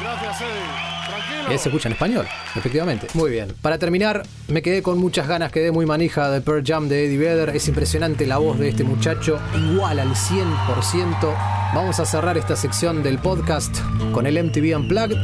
Gracias, 0.01 0.41
Eddie. 0.41 0.83
Tranquilo. 1.05 1.51
Eh, 1.51 1.57
se 1.57 1.69
escucha 1.69 1.89
en 1.89 1.93
español, 1.93 2.25
efectivamente. 2.55 3.07
Muy 3.13 3.29
bien. 3.29 3.53
Para 3.61 3.77
terminar, 3.77 4.23
me 4.47 4.61
quedé 4.61 4.81
con 4.81 4.97
muchas 4.97 5.27
ganas, 5.27 5.51
quedé 5.51 5.71
muy 5.71 5.85
manija 5.85 6.31
de 6.31 6.39
Pearl 6.39 6.63
Jam 6.65 6.87
de 6.87 7.05
Eddie 7.05 7.17
Vedder. 7.17 7.49
Es 7.49 7.67
impresionante 7.67 8.25
la 8.25 8.37
voz 8.37 8.57
de 8.57 8.69
este 8.69 8.85
muchacho, 8.85 9.39
igual 9.53 9.99
al 9.99 10.15
100%. 10.15 11.62
Vamos 11.75 11.99
a 11.99 12.05
cerrar 12.05 12.37
esta 12.37 12.55
sección 12.55 13.01
del 13.01 13.17
podcast 13.17 13.75
con 14.11 14.27
el 14.27 14.41
MTV 14.43 14.77
Unplugged, 14.77 15.17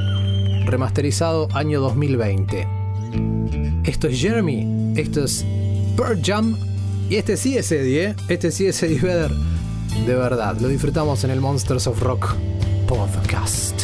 remasterizado 0.65 1.47
año 1.53 1.79
2020. 1.79 2.67
Esto 3.83 4.07
es 4.07 4.19
Jeremy, 4.19 4.93
esto 4.95 5.25
es 5.25 5.45
Pearl 5.95 6.19
Jam 6.23 6.57
y 7.07 7.17
este 7.17 7.37
sí 7.37 7.55
es 7.55 7.71
Eddie, 7.71 8.03
¿eh? 8.03 8.15
Este 8.29 8.49
sí 8.49 8.65
es 8.65 8.81
Eddie 8.81 8.99
Vedder. 8.99 9.31
De 10.07 10.15
verdad, 10.15 10.57
lo 10.59 10.69
disfrutamos 10.69 11.23
en 11.23 11.29
el 11.29 11.39
Monsters 11.39 11.85
of 11.85 12.01
Rock 12.01 12.33
podcast. 12.87 13.83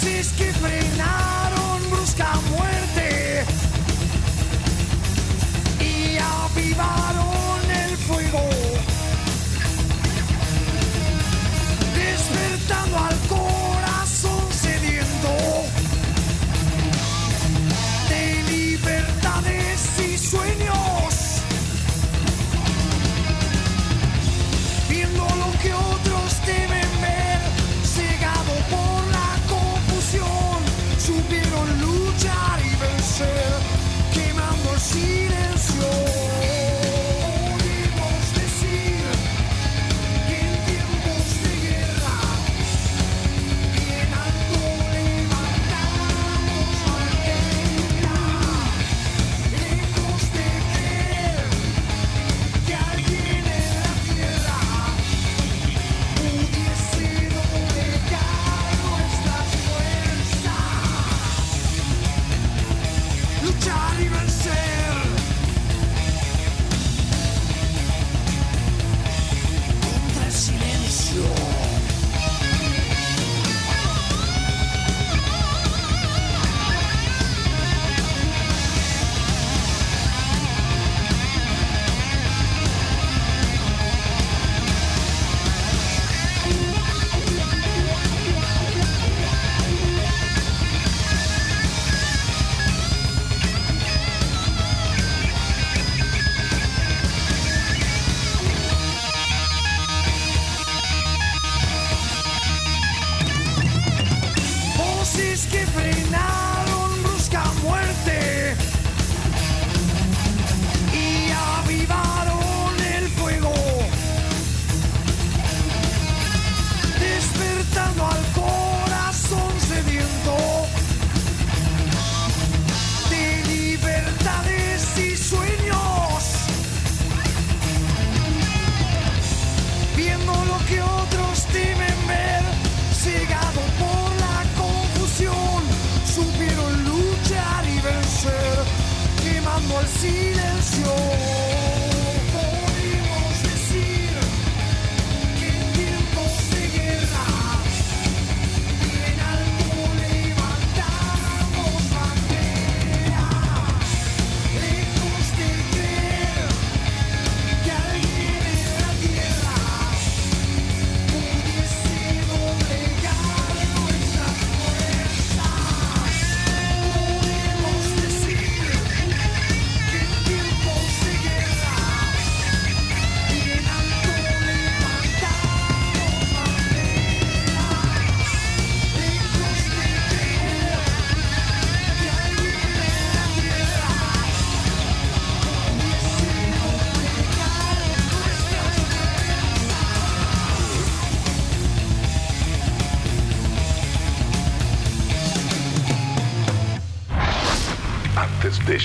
Francis 0.00 0.30
Kipling 0.30 0.96
now. 0.96 1.27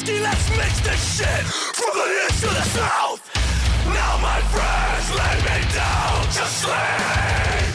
Whiskey. 0.00 0.20
Let's 0.20 0.48
mix 0.56 0.80
this 0.80 1.16
shit 1.16 1.44
from 1.74 1.92
the 1.94 2.26
east 2.26 2.40
to 2.42 2.48
the 2.48 2.62
south. 2.62 3.20
Now 3.86 4.18
my 4.22 4.40
friends 4.52 5.06
lay 5.20 5.36
me 5.46 5.58
down 5.74 6.22
to 6.36 6.44
sleep. 6.60 7.74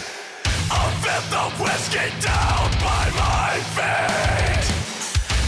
A 0.72 0.84
fifth 1.04 1.34
of 1.34 1.60
whiskey 1.60 2.10
down 2.22 2.72
by 2.82 3.06
my 3.16 3.60
feet. 3.76 4.66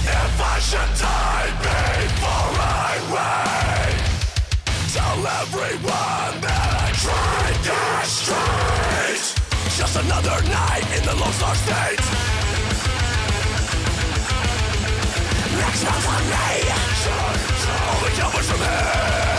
If 0.06 0.42
I 0.42 0.60
should 0.60 0.92
die 1.00 1.52
before 1.62 2.54
I 2.60 2.94
wait, 3.14 3.98
tell 4.94 5.22
everyone 5.42 6.42
that 6.42 6.72
I 6.86 6.92
tried 7.04 7.60
the 7.68 8.06
street. 8.06 9.24
Just 9.78 9.96
another 9.98 10.42
night 10.50 10.86
in 10.98 11.04
the 11.06 11.16
Lone 11.16 11.34
Star 11.34 11.56
State. 11.56 12.37
Next 15.58 15.86
up 15.86 16.10
on 16.10 16.24
me. 16.30 16.38
Always 17.90 18.20
over 18.20 18.44
for 18.44 18.58
me. 18.58 19.37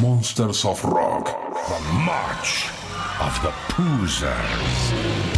Monsters 0.00 0.64
of 0.66 0.84
Rock. 0.84 1.24
The 1.68 1.80
March 2.04 2.66
of 3.20 3.42
the 3.42 3.50
Poozers. 3.72 5.37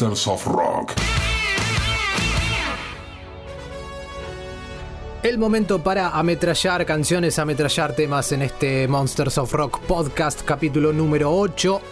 Monsters 0.00 0.28
of 0.28 0.46
Rock. 0.46 0.92
El 5.22 5.36
momento 5.36 5.82
para 5.82 6.08
ametrallar 6.08 6.86
canciones, 6.86 7.38
ametrallar 7.38 7.94
temas 7.94 8.32
en 8.32 8.40
este 8.40 8.88
Monsters 8.88 9.36
of 9.36 9.52
Rock 9.52 9.80
podcast 9.80 10.40
capítulo 10.42 10.94
número 10.94 11.30
8. 11.36 11.82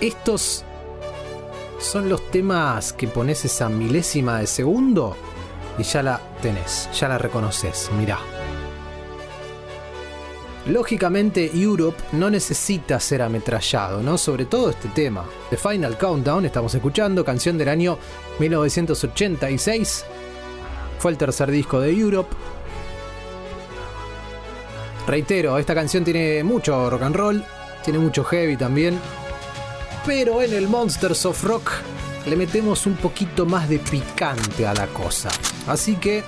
Estos 0.00 0.64
son 1.78 2.08
los 2.08 2.28
temas 2.32 2.92
que 2.92 3.06
pones 3.06 3.44
esa 3.44 3.68
milésima 3.68 4.40
de 4.40 4.48
segundo 4.48 5.16
y 5.78 5.84
ya 5.84 6.02
la 6.02 6.20
tenés, 6.42 6.88
ya 6.92 7.06
la 7.06 7.18
reconoces, 7.18 7.88
mirá. 7.96 8.18
Lógicamente 10.68 11.50
Europe 11.54 11.96
no 12.12 12.28
necesita 12.28 13.00
ser 13.00 13.22
ametrallado, 13.22 14.02
¿no? 14.02 14.18
Sobre 14.18 14.44
todo 14.44 14.68
este 14.68 14.88
tema. 14.88 15.24
The 15.48 15.56
Final 15.56 15.96
Countdown, 15.96 16.44
estamos 16.44 16.74
escuchando, 16.74 17.24
canción 17.24 17.56
del 17.56 17.70
año 17.70 17.98
1986. 18.38 20.04
Fue 20.98 21.10
el 21.10 21.16
tercer 21.16 21.50
disco 21.50 21.80
de 21.80 21.92
Europe. 21.92 22.36
Reitero, 25.06 25.56
esta 25.56 25.74
canción 25.74 26.04
tiene 26.04 26.44
mucho 26.44 26.90
rock 26.90 27.02
and 27.02 27.16
roll, 27.16 27.44
tiene 27.82 27.98
mucho 27.98 28.22
heavy 28.24 28.58
también. 28.58 29.00
Pero 30.04 30.42
en 30.42 30.52
el 30.52 30.68
Monsters 30.68 31.24
of 31.24 31.42
Rock 31.44 31.70
le 32.26 32.36
metemos 32.36 32.84
un 32.84 32.96
poquito 32.96 33.46
más 33.46 33.70
de 33.70 33.78
picante 33.78 34.66
a 34.66 34.74
la 34.74 34.86
cosa. 34.88 35.30
Así 35.66 35.96
que 35.96 36.24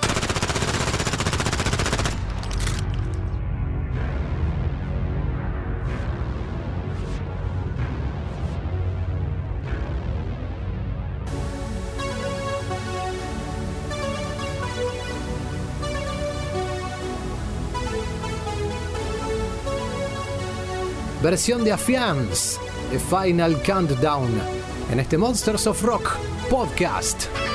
versión 21.21 21.63
de 21.63 21.71
Afiance, 21.71 22.59
The 22.91 22.99
Final 22.99 23.61
Countdown, 23.63 24.29
en 24.91 24.99
este 24.99 25.17
Monsters 25.17 25.67
of 25.67 25.81
Rock 25.83 26.15
podcast. 26.49 27.50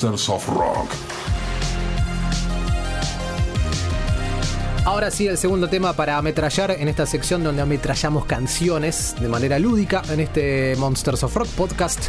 Masters 0.00 0.28
of 0.30 0.48
Rock. 0.48 0.90
Ahora 4.86 5.10
sí, 5.10 5.26
el 5.26 5.36
segundo 5.36 5.68
tema 5.68 5.92
para 5.92 6.16
ametrallar 6.16 6.70
en 6.70 6.88
esta 6.88 7.04
sección 7.04 7.44
donde 7.44 7.60
ametrallamos 7.60 8.24
canciones 8.24 9.14
de 9.20 9.28
manera 9.28 9.58
lúdica 9.58 10.00
en 10.10 10.20
este 10.20 10.74
Monsters 10.78 11.22
of 11.24 11.36
Rock 11.36 11.48
podcast. 11.48 12.02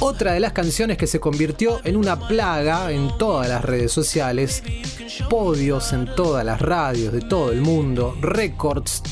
Otra 0.00 0.32
de 0.32 0.40
las 0.40 0.52
canciones 0.52 0.98
que 0.98 1.06
se 1.06 1.18
convirtió 1.18 1.80
en 1.82 1.96
una 1.96 2.28
plaga 2.28 2.92
en 2.92 3.16
todas 3.16 3.48
las 3.48 3.64
redes 3.64 3.90
sociales, 3.90 4.62
podios 5.30 5.94
en 5.94 6.14
todas 6.14 6.44
las 6.44 6.60
radios 6.60 7.14
de 7.14 7.22
todo 7.22 7.52
el 7.52 7.62
mundo, 7.62 8.18
récords 8.20 9.02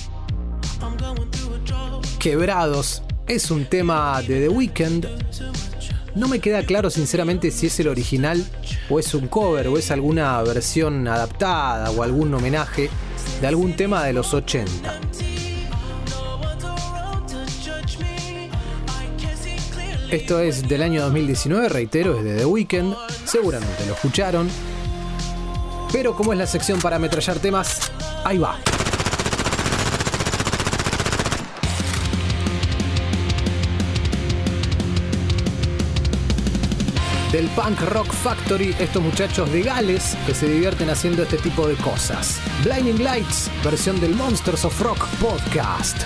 quebrados. 2.19 3.03
Es 3.27 3.51
un 3.51 3.65
tema 3.65 4.21
de 4.21 4.43
The 4.43 4.49
Weeknd 4.51 5.26
no 6.17 6.29
me 6.29 6.41
queda 6.41 6.63
claro 6.63 6.89
sinceramente 6.89 7.51
si 7.51 7.67
es 7.67 7.79
el 7.79 7.89
original 7.89 8.43
o 8.89 8.99
es 8.99 9.13
un 9.13 9.29
cover 9.29 9.69
o 9.69 9.77
es 9.77 9.91
alguna 9.91 10.43
versión 10.43 11.07
adaptada 11.07 11.91
o 11.91 12.03
algún 12.03 12.33
homenaje 12.33 12.89
de 13.43 13.47
algún 13.47 13.77
tema 13.77 14.03
de 14.03 14.15
los 14.15 14.33
80. 14.33 15.01
Esto 20.11 20.41
es 20.41 20.67
del 20.67 20.83
año 20.83 21.03
2019, 21.03 21.69
reitero, 21.69 22.17
es 22.17 22.25
de 22.25 22.37
The 22.37 22.47
Weeknd, 22.47 22.95
seguramente 23.27 23.85
lo 23.87 23.93
escucharon. 23.93 24.49
Pero 25.93 26.17
como 26.17 26.33
es 26.33 26.39
la 26.39 26.47
sección 26.47 26.81
para 26.81 26.97
ametrallar 26.97 27.39
temas, 27.41 27.93
ahí 28.25 28.39
va. 28.39 28.59
del 37.33 37.49
Punk 37.49 37.81
Rock 37.81 38.13
Factory, 38.13 38.75
estos 38.79 39.03
muchachos 39.03 39.51
de 39.53 39.63
Gales 39.63 40.17
que 40.27 40.35
se 40.35 40.49
divierten 40.49 40.91
haciendo 40.91 41.23
este 41.23 41.39
tipo 41.39 41.67
de 41.67 41.75
cosas. 41.77 42.41
Blinding 42.65 43.03
Lights, 43.03 43.51
versión 43.65 44.01
del 44.01 44.15
Monsters 44.15 44.65
of 44.65 44.81
Rock 44.81 45.07
podcast. 45.21 45.97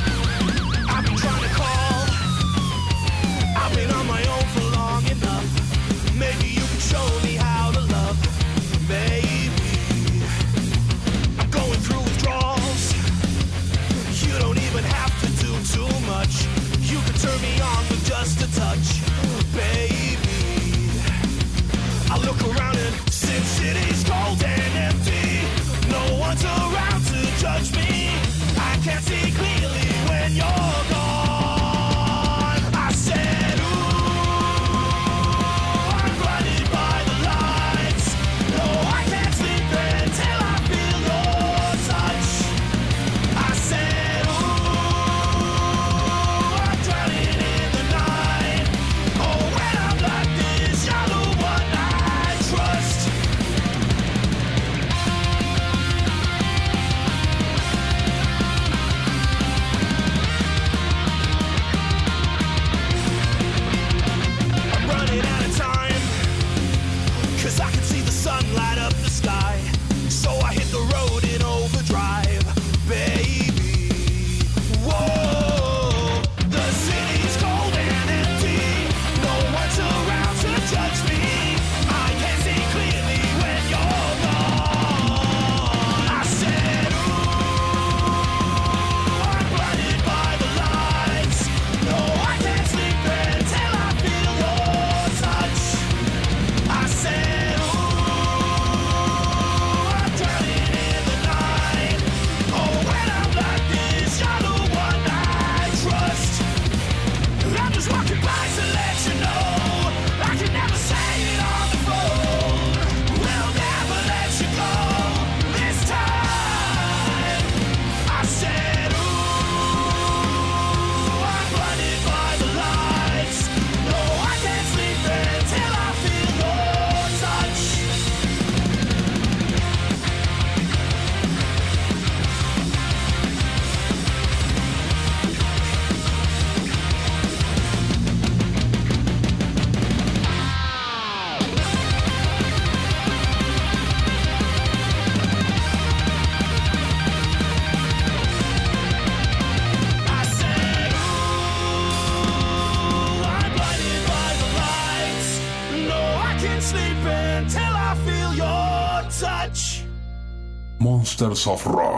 masters 161.21 161.47
of 161.47 161.67
rock. 161.67 161.90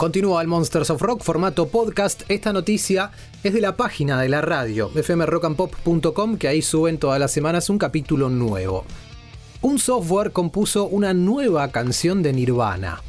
Continúa 0.00 0.40
el 0.40 0.48
Monsters 0.48 0.88
of 0.88 1.02
Rock, 1.02 1.22
formato 1.22 1.68
podcast. 1.68 2.22
Esta 2.30 2.54
noticia 2.54 3.10
es 3.44 3.52
de 3.52 3.60
la 3.60 3.76
página 3.76 4.18
de 4.18 4.30
la 4.30 4.40
radio, 4.40 4.88
fmrockandpop.com, 4.88 6.38
que 6.38 6.48
ahí 6.48 6.62
suben 6.62 6.96
todas 6.96 7.20
las 7.20 7.32
semanas 7.32 7.68
un 7.68 7.76
capítulo 7.76 8.30
nuevo. 8.30 8.86
Un 9.60 9.78
software 9.78 10.32
compuso 10.32 10.86
una 10.86 11.12
nueva 11.12 11.68
canción 11.70 12.22
de 12.22 12.32
Nirvana. 12.32 13.02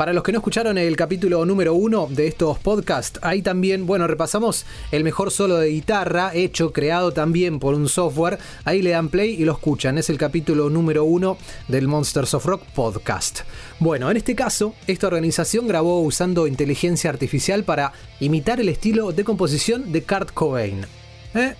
Para 0.00 0.14
los 0.14 0.22
que 0.22 0.32
no 0.32 0.38
escucharon 0.38 0.78
el 0.78 0.96
capítulo 0.96 1.44
número 1.44 1.74
uno 1.74 2.08
de 2.08 2.26
estos 2.26 2.58
podcasts, 2.58 3.20
ahí 3.22 3.42
también, 3.42 3.84
bueno, 3.84 4.06
repasamos 4.06 4.64
el 4.92 5.04
mejor 5.04 5.30
solo 5.30 5.58
de 5.58 5.68
guitarra, 5.68 6.30
hecho, 6.32 6.72
creado 6.72 7.12
también 7.12 7.58
por 7.58 7.74
un 7.74 7.86
software. 7.86 8.38
Ahí 8.64 8.80
le 8.80 8.92
dan 8.92 9.10
play 9.10 9.34
y 9.38 9.44
lo 9.44 9.52
escuchan. 9.52 9.98
Es 9.98 10.08
el 10.08 10.16
capítulo 10.16 10.70
número 10.70 11.04
uno 11.04 11.36
del 11.68 11.86
Monsters 11.86 12.32
of 12.32 12.46
Rock 12.46 12.62
podcast. 12.74 13.40
Bueno, 13.78 14.10
en 14.10 14.16
este 14.16 14.34
caso, 14.34 14.74
esta 14.86 15.06
organización 15.06 15.68
grabó 15.68 16.00
usando 16.00 16.46
inteligencia 16.46 17.10
artificial 17.10 17.64
para 17.64 17.92
imitar 18.20 18.58
el 18.58 18.70
estilo 18.70 19.12
de 19.12 19.24
composición 19.24 19.92
de 19.92 20.02
Kurt 20.02 20.32
Cobain. 20.32 20.86
¿Eh? 21.34 21.56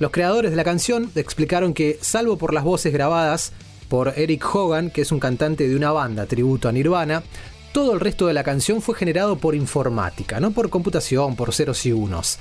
Los 0.00 0.10
creadores 0.10 0.50
de 0.50 0.58
la 0.58 0.64
canción 0.64 1.10
explicaron 1.14 1.72
que, 1.72 1.96
salvo 2.02 2.36
por 2.36 2.52
las 2.52 2.62
voces 2.62 2.92
grabadas 2.92 3.54
por 3.88 4.12
Eric 4.16 4.54
Hogan, 4.54 4.90
que 4.90 5.02
es 5.02 5.12
un 5.12 5.20
cantante 5.20 5.68
de 5.68 5.76
una 5.76 5.92
banda 5.92 6.26
tributo 6.26 6.68
a 6.68 6.72
Nirvana, 6.72 7.22
todo 7.74 7.92
el 7.92 7.98
resto 7.98 8.28
de 8.28 8.34
la 8.34 8.44
canción 8.44 8.80
fue 8.80 8.94
generado 8.94 9.36
por 9.36 9.56
informática, 9.56 10.38
no 10.38 10.52
por 10.52 10.70
computación, 10.70 11.34
por 11.34 11.52
ceros 11.52 11.84
y 11.86 11.90
unos. 11.90 12.38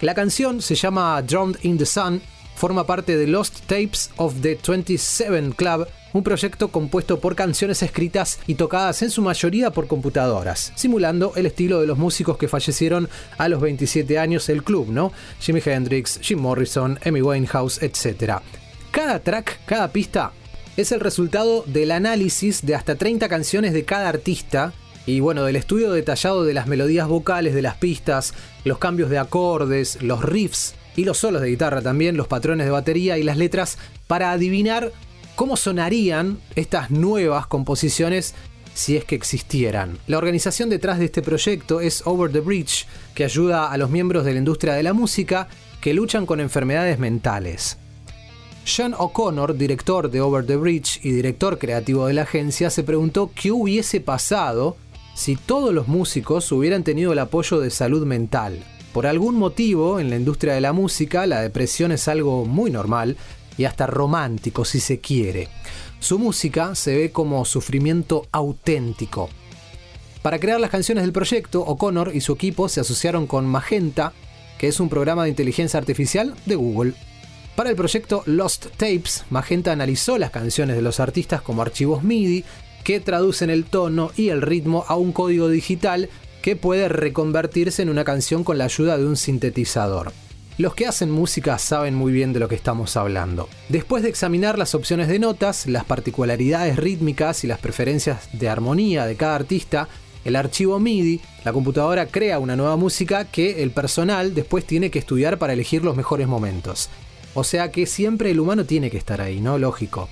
La 0.00 0.14
canción 0.14 0.62
se 0.62 0.74
llama 0.74 1.20
Drowned 1.20 1.58
in 1.64 1.76
the 1.76 1.84
Sun, 1.84 2.22
forma 2.56 2.86
parte 2.86 3.18
de 3.18 3.26
Lost 3.26 3.60
Tapes 3.66 4.10
of 4.16 4.40
the 4.40 4.58
27 4.66 5.52
Club, 5.54 5.86
un 6.14 6.22
proyecto 6.22 6.68
compuesto 6.68 7.20
por 7.20 7.36
canciones 7.36 7.82
escritas 7.82 8.38
y 8.46 8.54
tocadas 8.54 9.02
en 9.02 9.10
su 9.10 9.20
mayoría 9.20 9.70
por 9.70 9.86
computadoras, 9.86 10.72
simulando 10.76 11.34
el 11.36 11.44
estilo 11.44 11.82
de 11.82 11.86
los 11.86 11.98
músicos 11.98 12.38
que 12.38 12.48
fallecieron 12.48 13.06
a 13.36 13.50
los 13.50 13.60
27 13.60 14.18
años 14.18 14.46
del 14.46 14.64
club, 14.64 14.88
¿no? 14.88 15.12
Jimi 15.40 15.60
Hendrix, 15.62 16.18
Jim 16.22 16.38
Morrison, 16.38 16.98
Amy 17.04 17.20
Winehouse, 17.20 17.82
etc. 17.82 18.38
Cada 18.90 19.18
track, 19.18 19.60
cada 19.66 19.88
pista 19.92 20.32
es 20.76 20.92
el 20.92 21.00
resultado 21.00 21.64
del 21.66 21.90
análisis 21.90 22.64
de 22.64 22.74
hasta 22.74 22.94
30 22.94 23.28
canciones 23.28 23.72
de 23.72 23.84
cada 23.84 24.08
artista 24.08 24.72
y 25.06 25.20
bueno, 25.20 25.44
del 25.44 25.56
estudio 25.56 25.92
detallado 25.92 26.44
de 26.44 26.54
las 26.54 26.66
melodías 26.66 27.08
vocales 27.08 27.54
de 27.54 27.62
las 27.62 27.76
pistas, 27.76 28.34
los 28.64 28.78
cambios 28.78 29.10
de 29.10 29.18
acordes, 29.18 30.00
los 30.02 30.22
riffs 30.22 30.74
y 30.96 31.04
los 31.04 31.18
solos 31.18 31.42
de 31.42 31.48
guitarra 31.48 31.82
también, 31.82 32.16
los 32.16 32.28
patrones 32.28 32.66
de 32.66 32.72
batería 32.72 33.18
y 33.18 33.22
las 33.22 33.36
letras 33.36 33.78
para 34.06 34.32
adivinar 34.32 34.92
cómo 35.34 35.56
sonarían 35.56 36.38
estas 36.54 36.90
nuevas 36.90 37.46
composiciones 37.46 38.34
si 38.74 38.96
es 38.96 39.04
que 39.04 39.16
existieran. 39.16 39.98
La 40.06 40.18
organización 40.18 40.70
detrás 40.70 40.98
de 40.98 41.06
este 41.06 41.22
proyecto 41.22 41.80
es 41.80 42.02
Over 42.06 42.30
the 42.30 42.40
Bridge, 42.40 42.86
que 43.14 43.24
ayuda 43.24 43.70
a 43.70 43.76
los 43.76 43.90
miembros 43.90 44.24
de 44.24 44.32
la 44.32 44.38
industria 44.38 44.74
de 44.74 44.82
la 44.82 44.92
música 44.92 45.48
que 45.80 45.94
luchan 45.94 46.26
con 46.26 46.40
enfermedades 46.40 46.98
mentales. 46.98 47.79
Sean 48.64 48.94
O'Connor, 48.96 49.56
director 49.56 50.10
de 50.10 50.20
Over 50.20 50.46
the 50.46 50.56
Bridge 50.56 51.00
y 51.02 51.10
director 51.10 51.58
creativo 51.58 52.06
de 52.06 52.14
la 52.14 52.22
agencia, 52.22 52.70
se 52.70 52.82
preguntó 52.82 53.30
qué 53.34 53.50
hubiese 53.50 54.00
pasado 54.00 54.76
si 55.14 55.36
todos 55.36 55.74
los 55.74 55.88
músicos 55.88 56.50
hubieran 56.52 56.84
tenido 56.84 57.12
el 57.12 57.18
apoyo 57.18 57.60
de 57.60 57.70
salud 57.70 58.06
mental. 58.06 58.62
Por 58.92 59.06
algún 59.06 59.36
motivo, 59.36 60.00
en 60.00 60.10
la 60.10 60.16
industria 60.16 60.54
de 60.54 60.60
la 60.60 60.72
música, 60.72 61.26
la 61.26 61.42
depresión 61.42 61.92
es 61.92 62.08
algo 62.08 62.44
muy 62.44 62.70
normal 62.70 63.16
y 63.56 63.64
hasta 63.64 63.86
romántico 63.86 64.64
si 64.64 64.80
se 64.80 65.00
quiere. 65.00 65.48
Su 65.98 66.18
música 66.18 66.74
se 66.74 66.96
ve 66.96 67.10
como 67.12 67.44
sufrimiento 67.44 68.26
auténtico. 68.32 69.28
Para 70.22 70.38
crear 70.38 70.60
las 70.60 70.70
canciones 70.70 71.04
del 71.04 71.12
proyecto, 71.12 71.60
O'Connor 71.62 72.12
y 72.14 72.20
su 72.20 72.32
equipo 72.32 72.68
se 72.68 72.80
asociaron 72.80 73.26
con 73.26 73.46
Magenta, 73.46 74.12
que 74.58 74.68
es 74.68 74.80
un 74.80 74.88
programa 74.88 75.24
de 75.24 75.30
inteligencia 75.30 75.78
artificial 75.78 76.34
de 76.46 76.56
Google. 76.56 76.94
Para 77.56 77.70
el 77.70 77.76
proyecto 77.76 78.22
Lost 78.26 78.66
Tapes, 78.76 79.24
Magenta 79.28 79.72
analizó 79.72 80.18
las 80.18 80.30
canciones 80.30 80.76
de 80.76 80.82
los 80.82 81.00
artistas 81.00 81.42
como 81.42 81.62
archivos 81.62 82.02
MIDI 82.02 82.44
que 82.84 83.00
traducen 83.00 83.50
el 83.50 83.64
tono 83.64 84.10
y 84.16 84.30
el 84.30 84.40
ritmo 84.40 84.84
a 84.88 84.96
un 84.96 85.12
código 85.12 85.48
digital 85.48 86.08
que 86.42 86.56
puede 86.56 86.88
reconvertirse 86.88 87.82
en 87.82 87.90
una 87.90 88.04
canción 88.04 88.44
con 88.44 88.56
la 88.56 88.64
ayuda 88.64 88.96
de 88.96 89.04
un 89.04 89.16
sintetizador. 89.16 90.12
Los 90.56 90.74
que 90.74 90.86
hacen 90.86 91.10
música 91.10 91.58
saben 91.58 91.94
muy 91.94 92.12
bien 92.12 92.32
de 92.32 92.40
lo 92.40 92.48
que 92.48 92.54
estamos 92.54 92.96
hablando. 92.96 93.48
Después 93.68 94.02
de 94.02 94.10
examinar 94.10 94.58
las 94.58 94.74
opciones 94.74 95.08
de 95.08 95.18
notas, 95.18 95.66
las 95.66 95.84
particularidades 95.84 96.76
rítmicas 96.76 97.44
y 97.44 97.46
las 97.46 97.58
preferencias 97.58 98.28
de 98.32 98.48
armonía 98.48 99.06
de 99.06 99.16
cada 99.16 99.36
artista, 99.36 99.88
el 100.24 100.36
archivo 100.36 100.78
MIDI, 100.78 101.20
la 101.44 101.52
computadora 101.52 102.06
crea 102.06 102.38
una 102.38 102.56
nueva 102.56 102.76
música 102.76 103.24
que 103.24 103.62
el 103.62 103.70
personal 103.70 104.34
después 104.34 104.66
tiene 104.66 104.90
que 104.90 104.98
estudiar 104.98 105.38
para 105.38 105.54
elegir 105.54 105.82
los 105.82 105.96
mejores 105.96 106.28
momentos. 106.28 106.90
O 107.34 107.44
sea 107.44 107.70
que 107.70 107.86
siempre 107.86 108.30
el 108.30 108.40
humano 108.40 108.64
tiene 108.64 108.90
que 108.90 108.98
estar 108.98 109.20
ahí, 109.20 109.40
¿no? 109.40 109.58
Lógico. 109.58 110.08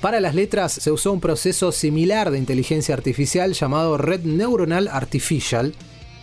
Para 0.00 0.20
las 0.20 0.34
letras 0.34 0.72
se 0.72 0.90
usó 0.90 1.12
un 1.12 1.20
proceso 1.20 1.72
similar 1.72 2.30
de 2.30 2.38
inteligencia 2.38 2.94
artificial 2.94 3.54
llamado 3.54 3.96
Red 3.96 4.24
Neuronal 4.24 4.88
Artificial. 4.88 5.74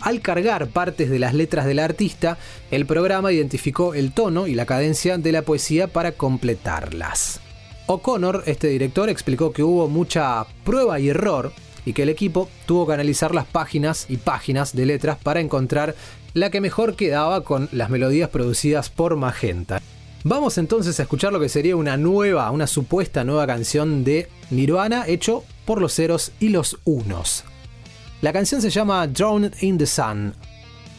Al 0.01 0.21
cargar 0.21 0.67
partes 0.67 1.09
de 1.09 1.17
las 1.17 1.33
letras 1.33 1.65
del 1.65 1.79
artista, 1.79 2.37
el 2.69 2.85
programa 2.85 3.31
identificó 3.31 3.95
el 3.95 4.11
tono 4.11 4.45
y 4.45 4.53
la 4.53 4.67
cadencia 4.67 5.17
de 5.17 5.31
la 5.31 5.41
poesía 5.41 5.87
para 5.87 6.11
completarlas. 6.11 7.39
O'Connor, 7.87 8.43
este 8.45 8.67
director, 8.67 9.09
explicó 9.09 9.51
que 9.51 9.63
hubo 9.63 9.87
mucha 9.87 10.45
prueba 10.63 10.99
y 10.99 11.09
error 11.09 11.51
y 11.83 11.93
que 11.93 12.03
el 12.03 12.09
equipo 12.09 12.49
tuvo 12.67 12.85
que 12.85 12.93
analizar 12.93 13.33
las 13.33 13.47
páginas 13.47 14.05
y 14.09 14.17
páginas 14.17 14.75
de 14.75 14.85
letras 14.85 15.17
para 15.21 15.39
encontrar 15.39 15.95
la 16.33 16.51
que 16.51 16.61
mejor 16.61 16.95
quedaba 16.95 17.43
con 17.43 17.67
las 17.71 17.89
melodías 17.89 18.29
producidas 18.29 18.89
por 18.89 19.15
Magenta. 19.15 19.81
Vamos 20.23 20.59
entonces 20.59 20.99
a 20.99 21.03
escuchar 21.03 21.33
lo 21.33 21.39
que 21.39 21.49
sería 21.49 21.75
una 21.75 21.97
nueva, 21.97 22.51
una 22.51 22.67
supuesta 22.67 23.23
nueva 23.23 23.47
canción 23.47 24.03
de 24.03 24.29
Nirvana 24.51 25.05
hecho 25.07 25.43
por 25.65 25.81
los 25.81 25.95
ceros 25.95 26.31
y 26.39 26.49
los 26.49 26.77
unos. 26.83 27.43
La 28.21 28.31
canción 28.31 28.61
se 28.61 28.69
llama 28.69 29.07
Drowned 29.07 29.53
in 29.61 29.79
the 29.79 29.87
Sun 29.87 30.35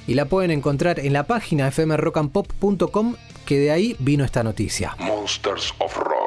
y 0.09 0.15
la 0.15 0.25
pueden 0.25 0.51
encontrar 0.51 0.99
en 0.99 1.13
la 1.13 1.29
página 1.29 1.71
fmrockandpop.com 1.71 3.15
que 3.47 3.59
de 3.59 3.71
ahí 3.71 3.97
vino 4.01 4.25
esta 4.25 4.43
noticia. 4.43 4.97
Monsters 4.99 5.73
of 5.79 5.97
Rock. 5.97 6.22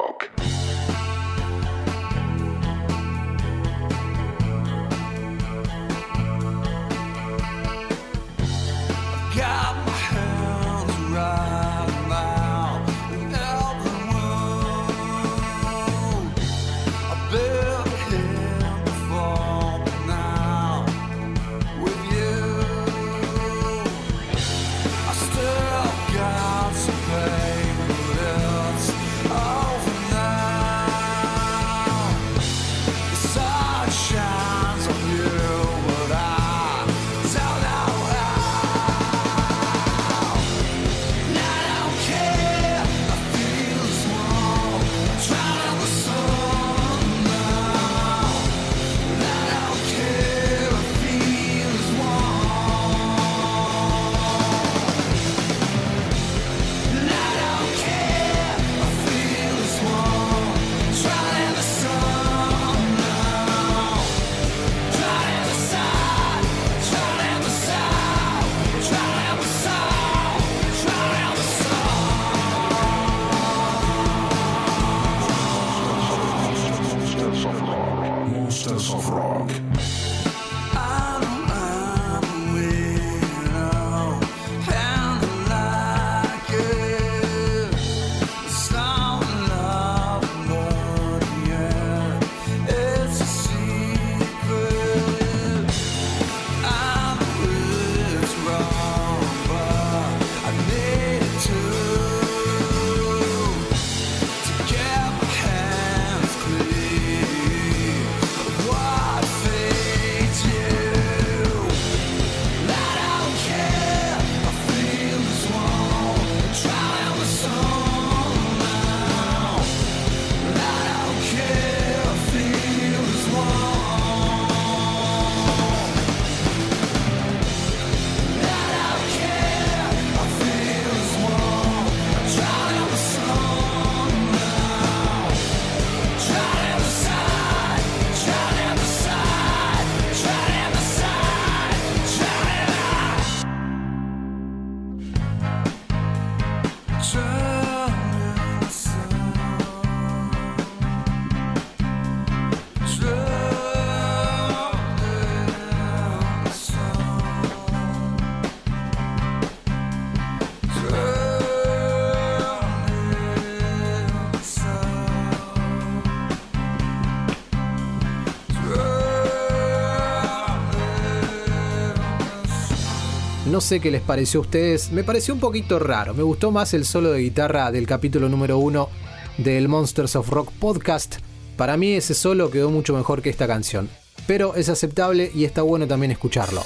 No 173.55 173.61
sé 173.61 173.79
qué 173.79 173.89
les 173.89 174.01
pareció 174.01 174.41
a 174.41 174.43
ustedes, 174.43 174.91
me 174.91 175.05
pareció 175.05 175.33
un 175.33 175.39
poquito 175.39 175.79
raro, 175.79 176.13
me 176.13 176.23
gustó 176.23 176.51
más 176.51 176.73
el 176.73 176.83
solo 176.83 177.13
de 177.13 177.21
guitarra 177.21 177.71
del 177.71 177.87
capítulo 177.87 178.27
número 178.27 178.57
1 178.57 178.89
del 179.37 179.69
Monsters 179.69 180.17
of 180.17 180.27
Rock 180.27 180.51
podcast. 180.59 181.19
Para 181.55 181.77
mí 181.77 181.93
ese 181.93 182.15
solo 182.15 182.51
quedó 182.51 182.69
mucho 182.69 182.93
mejor 182.93 183.21
que 183.21 183.29
esta 183.29 183.47
canción, 183.47 183.89
pero 184.27 184.55
es 184.55 184.67
aceptable 184.67 185.31
y 185.33 185.45
está 185.45 185.61
bueno 185.61 185.87
también 185.87 186.11
escucharlo. 186.11 186.63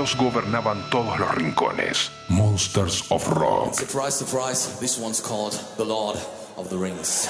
Ellos 0.00 0.16
gobernaban 0.16 0.88
todos 0.88 1.18
los 1.18 1.34
rincones. 1.34 2.10
Monsters 2.28 3.04
of 3.10 3.28
Rock. 3.28 3.74
Surprise, 3.74 4.14
surprise, 4.14 4.80
this 4.80 4.98
one's 4.98 5.20
called 5.20 5.52
The 5.76 5.84
Lord 5.84 6.16
of 6.56 6.70
the 6.70 6.78
Rings. 6.78 7.28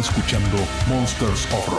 Escuchando 0.00 0.56
Monsters 0.88 1.46
of 1.52 1.68
Rock. 1.68 1.77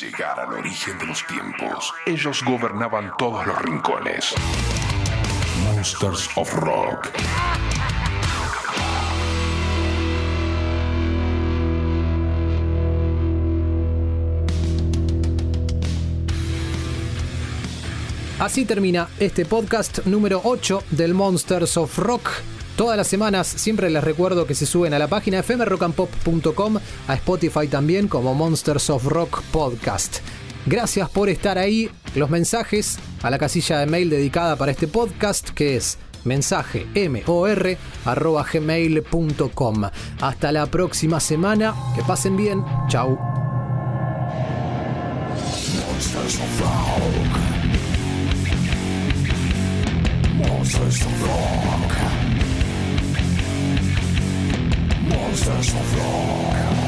Llegar 0.00 0.38
al 0.38 0.52
origen 0.52 0.98
de 0.98 1.06
los 1.06 1.26
tiempos, 1.26 1.92
ellos 2.04 2.42
gobernaban 2.44 3.12
todos 3.18 3.46
los 3.46 3.58
rincones. 3.62 4.34
Monsters 5.64 6.28
of 6.36 6.52
Rock. 6.54 7.10
Así 18.38 18.66
termina 18.66 19.08
este 19.18 19.46
podcast 19.46 20.04
número 20.04 20.42
8 20.44 20.84
del 20.90 21.14
Monsters 21.14 21.78
of 21.78 21.98
Rock. 21.98 22.55
Todas 22.76 22.96
las 22.98 23.08
semanas 23.08 23.46
siempre 23.46 23.88
les 23.88 24.04
recuerdo 24.04 24.46
que 24.46 24.54
se 24.54 24.66
suben 24.66 24.92
a 24.92 24.98
la 24.98 25.08
página 25.08 25.42
fmrockandpop.com, 25.42 26.78
a 27.08 27.14
Spotify 27.14 27.68
también 27.68 28.06
como 28.06 28.34
Monsters 28.34 28.90
of 28.90 29.06
Rock 29.06 29.42
Podcast. 29.50 30.18
Gracias 30.66 31.08
por 31.08 31.30
estar 31.30 31.56
ahí. 31.58 31.88
Los 32.14 32.28
mensajes 32.28 32.98
a 33.22 33.30
la 33.30 33.38
casilla 33.38 33.78
de 33.78 33.86
mail 33.86 34.10
dedicada 34.10 34.56
para 34.56 34.72
este 34.72 34.88
podcast 34.88 35.50
que 35.50 35.76
es 35.76 35.96
mensaje 36.24 36.86
gmail.com. 38.52 39.84
Hasta 40.20 40.52
la 40.52 40.66
próxima 40.66 41.18
semana. 41.20 41.74
Que 41.94 42.02
pasen 42.02 42.36
bien. 42.36 42.62
Chau. 42.88 43.18
Monsters 55.36 55.74
of 55.74 55.98
Rock. 55.98 56.85